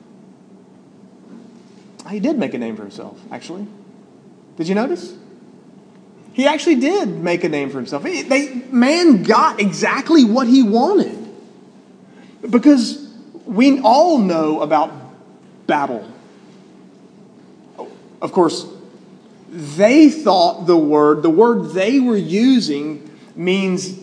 He 2.08 2.20
did 2.20 2.38
make 2.38 2.54
a 2.54 2.58
name 2.58 2.76
for 2.76 2.82
himself, 2.82 3.20
actually. 3.30 3.66
Did 4.56 4.68
you 4.68 4.74
notice? 4.74 5.14
He 6.38 6.46
actually 6.46 6.76
did 6.76 7.08
make 7.08 7.42
a 7.42 7.48
name 7.48 7.68
for 7.68 7.78
himself. 7.78 8.04
They, 8.04 8.62
man 8.70 9.24
got 9.24 9.60
exactly 9.60 10.22
what 10.24 10.46
he 10.46 10.62
wanted. 10.62 11.18
Because 12.48 13.12
we 13.44 13.80
all 13.80 14.18
know 14.18 14.60
about 14.60 14.92
Babel. 15.66 16.08
Of 18.22 18.30
course, 18.30 18.64
they 19.50 20.10
thought 20.10 20.66
the 20.68 20.76
word, 20.76 21.24
the 21.24 21.30
word 21.30 21.72
they 21.72 21.98
were 21.98 22.16
using, 22.16 23.10
means 23.34 23.98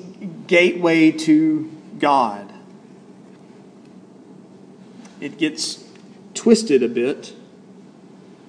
gateway 0.45 1.11
to 1.11 1.71
God. 1.99 2.51
It 5.21 5.37
gets 5.37 5.81
twisted 6.33 6.83
a 6.83 6.89
bit 6.89 7.33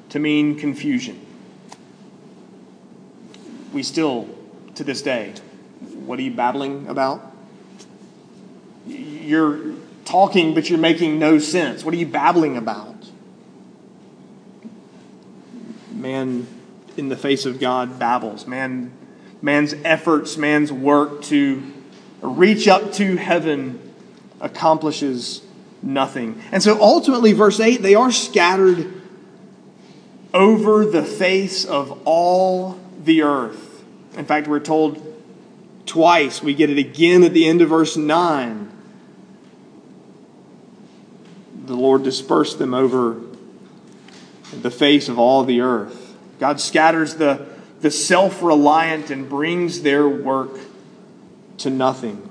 to 0.09 0.19
mean 0.19 0.59
confusion. 0.59 1.25
We 3.77 3.83
still, 3.83 4.27
to 4.77 4.85
this 4.85 5.03
day, 5.03 5.35
what 6.07 6.19
are 6.19 6.23
you 6.23 6.31
battling 6.31 6.89
about? 6.89 7.21
You're 8.87 9.75
talking, 10.07 10.55
but 10.55 10.71
you're 10.71 10.79
making 10.79 11.19
no 11.19 11.39
sense. 11.39 11.85
What 11.85 11.93
are 11.93 11.99
you 11.99 12.07
babbling 12.07 12.57
about? 12.57 12.97
Man, 15.93 16.47
in 16.97 17.11
the 17.11 17.19
face 17.19 17.45
of 17.45 17.61
God, 17.61 17.99
babbles. 17.99 18.47
Man, 18.47 18.93
man's 19.43 19.75
efforts, 19.85 20.39
man's 20.39 20.73
work 20.73 21.21
to 21.25 21.63
reach 22.23 22.69
up 22.69 22.95
to 22.95 23.17
heaven 23.17 23.93
accomplishes 24.41 25.43
nothing. 25.83 26.41
And 26.51 26.63
so 26.63 26.81
ultimately, 26.81 27.35
verse 27.35 27.61
8, 27.61 27.83
they 27.83 27.95
are 27.95 28.11
scattered 28.11 29.03
over 30.33 30.87
the 30.87 31.05
face 31.05 31.67
of 31.67 32.01
all 32.07 32.81
the 33.07 33.23
earth. 33.23 33.85
In 34.17 34.25
fact, 34.25 34.47
we're 34.47 34.61
told 34.61 35.03
twice, 35.87 36.43
we 36.43 36.55
get 36.55 36.71
it 36.71 36.79
again 36.79 37.23
at 37.23 37.33
the 37.33 37.47
end 37.47 37.63
of 37.63 37.71
verse 37.71 37.97
9 37.97 38.67
the 41.67 41.75
Lord 41.75 42.03
dispersed 42.03 42.59
them 42.59 42.75
over 42.75 43.21
the 44.53 44.71
face 44.71 45.09
of 45.09 45.19
all 45.19 45.45
the 45.45 45.61
earth. 45.61 46.15
God 46.39 46.61
scatters 46.61 47.17
the, 47.17 47.47
the 47.81 47.91
self 47.91 48.43
reliant 48.43 49.11
and 49.11 49.29
brings 49.29 49.83
their 49.83 50.09
work 50.09 50.59
to 51.59 51.71
nothing. 51.71 52.29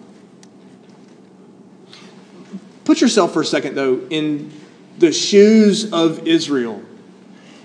Put 2.85 3.01
yourself 3.01 3.33
for 3.33 3.41
a 3.41 3.45
second, 3.45 3.75
though, 3.75 4.01
in 4.09 4.51
the 4.97 5.11
shoes 5.11 5.91
of 5.91 6.27
Israel. 6.27 6.81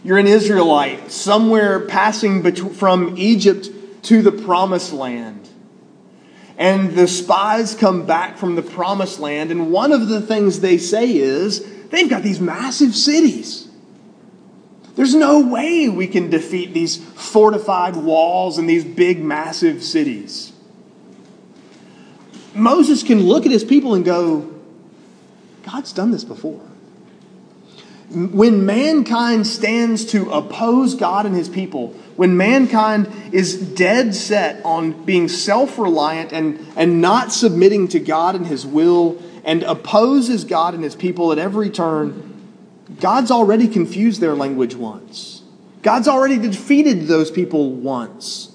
You're 0.02 0.18
an 0.18 0.26
Israelite, 0.26 1.10
somewhere 1.10 1.80
passing 1.80 2.42
from 2.72 3.18
Egypt 3.18 3.68
to 4.04 4.22
the 4.22 4.32
promised 4.32 4.92
land. 4.92 5.48
And 6.56 6.94
the 6.94 7.08
spies 7.08 7.74
come 7.74 8.06
back 8.06 8.38
from 8.38 8.54
the 8.54 8.62
promised 8.62 9.18
land, 9.18 9.50
and 9.50 9.70
one 9.70 9.92
of 9.92 10.08
the 10.08 10.20
things 10.20 10.60
they 10.60 10.78
say 10.78 11.16
is 11.16 11.64
they've 11.88 12.08
got 12.08 12.22
these 12.22 12.40
massive 12.40 12.94
cities. 12.94 13.68
There's 14.94 15.14
no 15.14 15.40
way 15.40 15.88
we 15.88 16.06
can 16.06 16.30
defeat 16.30 16.74
these 16.74 16.96
fortified 16.96 17.96
walls 17.96 18.58
and 18.58 18.68
these 18.68 18.84
big, 18.84 19.22
massive 19.22 19.82
cities. 19.82 20.52
Moses 22.54 23.02
can 23.02 23.20
look 23.22 23.46
at 23.46 23.52
his 23.52 23.64
people 23.64 23.94
and 23.94 24.04
go, 24.04 24.52
God's 25.64 25.92
done 25.92 26.10
this 26.10 26.24
before. 26.24 26.60
When 28.10 28.66
mankind 28.66 29.46
stands 29.46 30.04
to 30.06 30.30
oppose 30.30 30.96
God 30.96 31.26
and 31.26 31.34
his 31.34 31.48
people, 31.48 31.94
when 32.20 32.36
mankind 32.36 33.10
is 33.32 33.56
dead 33.56 34.14
set 34.14 34.62
on 34.62 35.06
being 35.06 35.26
self 35.26 35.78
reliant 35.78 36.32
and, 36.32 36.66
and 36.76 37.00
not 37.00 37.32
submitting 37.32 37.88
to 37.88 37.98
God 37.98 38.34
and 38.34 38.46
His 38.46 38.66
will 38.66 39.22
and 39.42 39.62
opposes 39.62 40.44
God 40.44 40.74
and 40.74 40.84
His 40.84 40.94
people 40.94 41.32
at 41.32 41.38
every 41.38 41.70
turn, 41.70 42.44
God's 43.00 43.30
already 43.30 43.68
confused 43.68 44.20
their 44.20 44.34
language 44.34 44.74
once. 44.74 45.42
God's 45.80 46.08
already 46.08 46.36
defeated 46.36 47.06
those 47.06 47.30
people 47.30 47.70
once. 47.70 48.54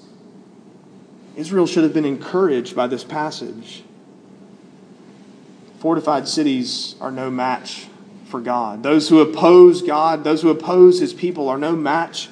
Israel 1.34 1.66
should 1.66 1.82
have 1.82 1.92
been 1.92 2.04
encouraged 2.04 2.76
by 2.76 2.86
this 2.86 3.02
passage. 3.02 3.82
Fortified 5.80 6.28
cities 6.28 6.94
are 7.00 7.10
no 7.10 7.32
match 7.32 7.88
for 8.26 8.40
God. 8.40 8.82
Those 8.82 9.08
who 9.08 9.20
oppose 9.20 9.82
God, 9.82 10.24
those 10.24 10.42
who 10.42 10.50
oppose 10.50 11.00
His 11.00 11.14
people, 11.14 11.48
are 11.48 11.58
no 11.58 11.74
match 11.74 12.28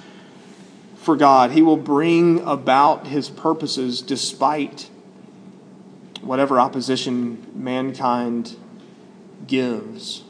for 1.04 1.16
God. 1.16 1.52
He 1.52 1.62
will 1.62 1.76
bring 1.76 2.40
about 2.40 3.07
his 3.07 3.28
purposes 3.28 4.00
despite 4.02 4.88
whatever 6.22 6.59
opposition 6.59 7.46
mankind 7.54 8.57
gives. 9.46 10.24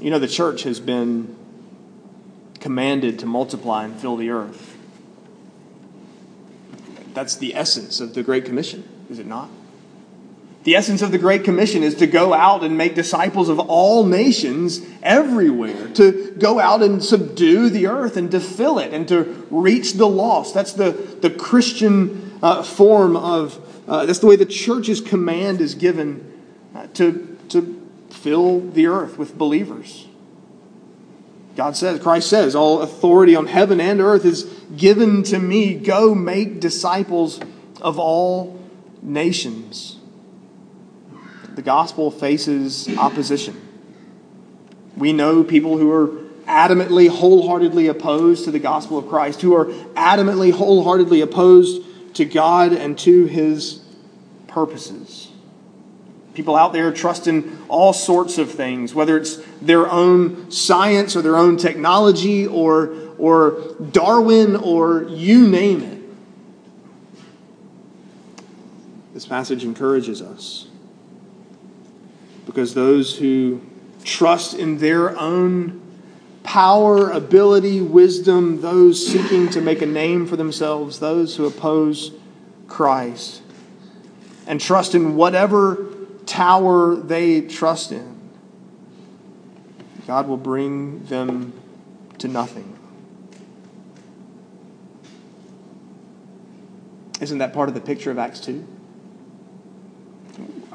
You 0.00 0.10
know, 0.10 0.20
the 0.20 0.28
church 0.28 0.62
has 0.62 0.78
been 0.78 1.36
commanded 2.60 3.18
to 3.18 3.26
multiply 3.26 3.84
and 3.84 3.96
fill 3.96 4.16
the 4.16 4.30
earth. 4.30 4.76
That's 7.14 7.36
the 7.36 7.56
essence 7.56 7.98
of 7.98 8.14
the 8.14 8.22
Great 8.22 8.44
Commission, 8.44 8.88
is 9.10 9.18
it 9.18 9.26
not? 9.26 9.50
The 10.64 10.74
essence 10.74 11.02
of 11.02 11.12
the 11.12 11.18
Great 11.18 11.44
Commission 11.44 11.82
is 11.82 11.94
to 11.96 12.06
go 12.06 12.34
out 12.34 12.64
and 12.64 12.76
make 12.76 12.94
disciples 12.94 13.48
of 13.48 13.60
all 13.60 14.04
nations 14.04 14.80
everywhere, 15.02 15.88
to 15.94 16.32
go 16.32 16.58
out 16.58 16.82
and 16.82 17.02
subdue 17.02 17.70
the 17.70 17.86
earth 17.86 18.16
and 18.16 18.30
to 18.32 18.40
fill 18.40 18.78
it 18.78 18.92
and 18.92 19.06
to 19.08 19.46
reach 19.50 19.94
the 19.94 20.08
lost. 20.08 20.54
That's 20.54 20.72
the, 20.72 20.90
the 20.90 21.30
Christian 21.30 22.38
uh, 22.42 22.62
form 22.62 23.16
of, 23.16 23.58
uh, 23.86 24.04
that's 24.04 24.18
the 24.18 24.26
way 24.26 24.36
the 24.36 24.46
church's 24.46 25.00
command 25.00 25.60
is 25.60 25.74
given 25.74 26.42
uh, 26.74 26.88
to, 26.94 27.38
to 27.50 27.88
fill 28.10 28.60
the 28.60 28.88
earth 28.88 29.16
with 29.16 29.38
believers. 29.38 30.06
God 31.54 31.76
says, 31.76 32.00
Christ 32.00 32.28
says, 32.28 32.54
all 32.54 32.82
authority 32.82 33.34
on 33.34 33.46
heaven 33.46 33.80
and 33.80 34.00
earth 34.00 34.24
is 34.24 34.44
given 34.76 35.22
to 35.24 35.38
me. 35.38 35.74
Go 35.74 36.14
make 36.14 36.60
disciples 36.60 37.40
of 37.80 37.98
all 37.98 38.60
nations 39.02 39.97
the 41.58 41.62
gospel 41.62 42.12
faces 42.12 42.88
opposition. 42.98 43.60
We 44.96 45.12
know 45.12 45.42
people 45.42 45.76
who 45.76 45.90
are 45.90 46.06
adamantly, 46.46 47.08
wholeheartedly 47.08 47.88
opposed 47.88 48.44
to 48.44 48.52
the 48.52 48.60
gospel 48.60 48.96
of 48.96 49.08
Christ, 49.08 49.42
who 49.42 49.56
are 49.56 49.64
adamantly, 49.96 50.52
wholeheartedly 50.52 51.20
opposed 51.20 51.82
to 52.14 52.24
God 52.24 52.72
and 52.72 52.96
to 53.00 53.24
his 53.24 53.80
purposes. 54.46 55.32
People 56.32 56.54
out 56.54 56.72
there 56.72 56.92
trust 56.92 57.26
in 57.26 57.58
all 57.66 57.92
sorts 57.92 58.38
of 58.38 58.52
things, 58.52 58.94
whether 58.94 59.16
it's 59.16 59.38
their 59.60 59.90
own 59.90 60.52
science 60.52 61.16
or 61.16 61.22
their 61.22 61.36
own 61.36 61.56
technology 61.56 62.46
or, 62.46 62.94
or 63.18 63.74
Darwin 63.90 64.54
or 64.54 65.02
you 65.08 65.48
name 65.48 65.82
it. 65.82 66.02
This 69.12 69.26
passage 69.26 69.64
encourages 69.64 70.22
us 70.22 70.68
because 72.48 72.72
those 72.72 73.18
who 73.18 73.60
trust 74.04 74.54
in 74.54 74.78
their 74.78 75.16
own 75.18 75.82
power, 76.42 77.10
ability, 77.10 77.82
wisdom, 77.82 78.62
those 78.62 79.06
seeking 79.06 79.50
to 79.50 79.60
make 79.60 79.82
a 79.82 79.86
name 79.86 80.26
for 80.26 80.36
themselves, 80.36 80.98
those 80.98 81.36
who 81.36 81.44
oppose 81.44 82.12
Christ, 82.66 83.42
and 84.46 84.58
trust 84.58 84.94
in 84.94 85.14
whatever 85.14 85.88
tower 86.24 86.96
they 86.96 87.42
trust 87.42 87.92
in, 87.92 88.18
God 90.06 90.26
will 90.26 90.38
bring 90.38 91.04
them 91.04 91.52
to 92.16 92.28
nothing. 92.28 92.78
Isn't 97.20 97.38
that 97.38 97.52
part 97.52 97.68
of 97.68 97.74
the 97.74 97.82
picture 97.82 98.10
of 98.10 98.18
Acts 98.18 98.40
2? 98.40 98.77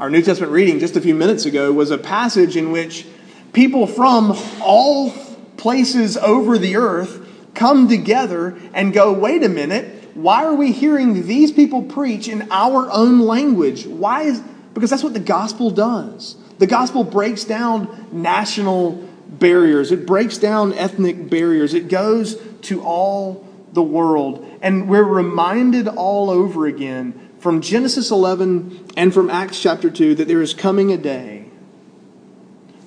Our 0.04 0.10
New 0.10 0.22
Testament 0.22 0.52
reading 0.52 0.80
just 0.80 0.98
a 0.98 1.02
few 1.02 1.16
minutes 1.16 1.46
ago 1.46 1.72
was 1.72 1.90
a 1.90 1.98
passage 1.98 2.58
in 2.58 2.74
which 2.74 3.06
people 3.54 3.88
from 3.88 4.38
all 4.62 5.12
places 5.56 6.18
over 6.18 6.58
the 6.58 6.76
earth 6.76 7.26
come 7.54 7.88
together 7.88 8.58
and 8.74 8.92
go, 8.92 9.14
wait 9.14 9.46
a 9.46 9.48
minute, 9.48 10.10
why 10.14 10.44
are 10.44 10.56
we 10.56 10.74
hearing 10.74 11.26
these 11.26 11.54
people 11.54 11.84
preach 11.84 12.28
in 12.28 12.52
our 12.52 12.92
own 12.92 13.22
language? 13.22 13.88
Why 13.88 14.24
is 14.24 14.44
because 14.74 14.90
that's 14.90 15.04
what 15.04 15.14
the 15.14 15.22
gospel 15.22 15.72
does. 15.72 16.36
The 16.60 16.68
gospel 16.68 17.06
breaks 17.06 17.46
down 17.46 18.10
national 18.12 19.08
barriers. 19.30 19.94
It 19.94 20.06
breaks 20.06 20.38
down 20.38 20.74
ethnic 20.74 21.30
barriers. 21.30 21.74
It 21.74 21.88
goes 21.88 22.36
to 22.64 22.84
all 22.84 23.48
the 23.72 23.82
world. 23.82 24.46
And 24.62 24.90
we're 24.90 25.02
reminded 25.02 25.88
all 25.88 26.30
over 26.30 26.68
again 26.68 27.23
from 27.44 27.60
Genesis 27.60 28.10
11 28.10 28.86
and 28.96 29.14
from 29.14 29.30
Acts 29.30 29.60
chapter 29.60 29.90
2 29.90 30.16
that 30.16 30.30
there 30.30 30.42
is 30.42 30.54
coming 30.54 30.94
a 30.94 30.98
day 30.98 31.44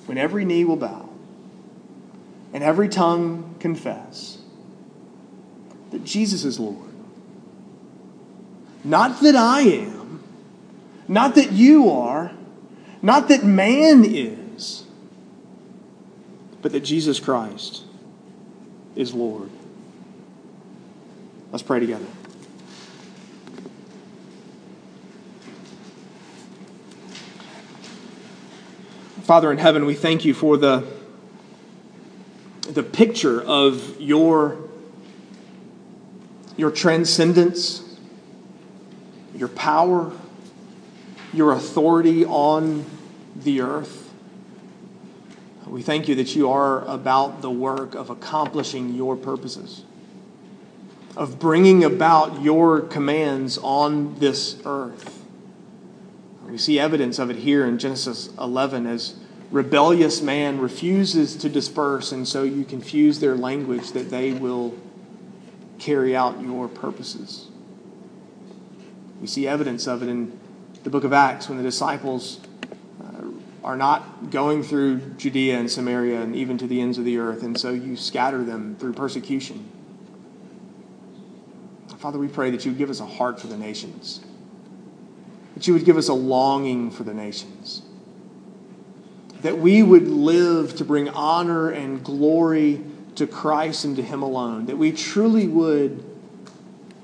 when 0.07 0.17
every 0.17 0.45
knee 0.45 0.65
will 0.65 0.75
bow 0.75 1.07
and 2.53 2.63
every 2.63 2.89
tongue 2.89 3.53
confess 3.59 4.39
that 5.91 6.03
Jesus 6.03 6.43
is 6.43 6.59
Lord. 6.59 6.89
Not 8.83 9.21
that 9.21 9.35
I 9.35 9.61
am, 9.61 10.23
not 11.07 11.35
that 11.35 11.51
you 11.51 11.91
are, 11.91 12.31
not 13.03 13.27
that 13.27 13.43
man 13.43 14.03
is, 14.03 14.85
but 16.63 16.71
that 16.71 16.79
Jesus 16.79 17.19
Christ 17.19 17.83
is 18.95 19.13
Lord. 19.13 19.51
Let's 21.51 21.61
pray 21.61 21.79
together. 21.79 22.07
Father 29.27 29.51
in 29.51 29.57
heaven, 29.57 29.85
we 29.85 29.93
thank 29.93 30.23
you 30.23 30.33
for 30.33 30.55
the, 30.55 30.87
the 32.61 32.81
picture 32.81 33.41
of 33.41 33.99
your, 33.99 34.57
your 36.55 36.71
transcendence, 36.71 37.99
your 39.35 39.49
power, 39.49 40.13
your 41.33 41.51
authority 41.51 42.23
on 42.23 42.85
the 43.35 43.59
earth. 43.59 44.13
We 45.65 45.81
thank 45.81 46.07
you 46.07 46.15
that 46.15 46.33
you 46.33 46.49
are 46.49 46.85
about 46.85 47.41
the 47.41 47.51
work 47.51 47.95
of 47.95 48.09
accomplishing 48.09 48.93
your 48.93 49.17
purposes, 49.17 49.83
of 51.17 51.37
bringing 51.37 51.83
about 51.83 52.41
your 52.41 52.79
commands 52.79 53.57
on 53.57 54.17
this 54.19 54.55
earth. 54.65 55.26
We 56.49 56.57
see 56.57 56.79
evidence 56.79 57.19
of 57.19 57.29
it 57.29 57.37
here 57.37 57.65
in 57.65 57.77
Genesis 57.77 58.29
11 58.39 58.85
as 58.85 59.15
rebellious 59.51 60.21
man 60.21 60.59
refuses 60.59 61.35
to 61.37 61.49
disperse, 61.49 62.11
and 62.13 62.25
so 62.27 62.43
you 62.43 62.63
confuse 62.63 63.19
their 63.19 63.35
language 63.35 63.91
that 63.91 64.09
they 64.09 64.31
will 64.31 64.73
carry 65.77 66.15
out 66.15 66.41
your 66.41 66.69
purposes. 66.69 67.47
We 69.19 69.27
see 69.27 69.47
evidence 69.47 69.87
of 69.87 70.01
it 70.03 70.09
in 70.09 70.39
the 70.83 70.89
book 70.89 71.03
of 71.03 71.11
Acts 71.11 71.49
when 71.49 71.57
the 71.57 71.63
disciples 71.63 72.39
uh, 73.03 73.25
are 73.63 73.75
not 73.75 74.31
going 74.31 74.63
through 74.63 74.99
Judea 75.17 75.59
and 75.59 75.69
Samaria 75.69 76.21
and 76.21 76.33
even 76.35 76.57
to 76.59 76.67
the 76.67 76.79
ends 76.79 76.97
of 76.97 77.03
the 77.03 77.17
earth, 77.17 77.43
and 77.43 77.59
so 77.59 77.71
you 77.71 77.97
scatter 77.97 78.43
them 78.43 78.77
through 78.79 78.93
persecution. 78.93 79.69
Father, 81.97 82.19
we 82.19 82.27
pray 82.27 82.51
that 82.51 82.63
you 82.63 82.71
give 82.71 82.89
us 82.89 82.99
a 82.99 83.05
heart 83.05 83.41
for 83.41 83.47
the 83.47 83.57
nations 83.57 84.21
that 85.57 85.65
you 85.65 85.73
would 85.73 85.85
give 85.85 85.97
us 85.97 86.07
a 86.07 86.13
longing 86.13 86.91
for 86.91 87.01
the 87.01 87.15
nations, 87.15 87.81
that 89.41 89.57
we 89.57 89.81
would 89.81 90.07
live 90.07 90.75
to 90.75 90.85
bring 90.85 91.09
honor 91.09 91.71
and 91.71 92.03
glory 92.03 92.79
to 93.15 93.25
Christ 93.25 93.83
and 93.83 93.95
to 93.95 94.03
Him 94.03 94.21
alone, 94.21 94.67
that 94.67 94.77
we 94.77 94.91
truly 94.91 95.47
would 95.47 96.05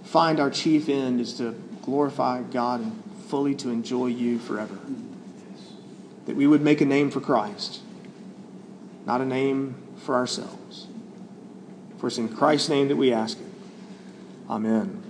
find 0.04 0.40
our 0.40 0.52
chief 0.52 0.88
end 0.88 1.20
is 1.20 1.34
to 1.40 1.60
glorify 1.82 2.44
God 2.44 2.82
and 2.82 3.04
fully 3.26 3.56
to 3.56 3.72
enjoy 3.72 4.06
you 4.06 4.38
forever. 4.38 4.78
That 6.28 6.36
we 6.36 6.46
would 6.46 6.62
make 6.62 6.80
a 6.80 6.86
name 6.86 7.10
for 7.10 7.22
Christ, 7.22 7.80
not 9.08 9.20
a 9.20 9.26
name 9.26 9.74
for 9.98 10.14
ourselves. 10.14 10.86
For 11.98 12.06
it's 12.06 12.20
in 12.20 12.30
Christ's 12.30 12.70
name 12.70 12.88
that 12.90 12.98
we 12.98 13.12
ask 13.12 13.40
it. 13.40 13.48
Amen. 14.48 15.03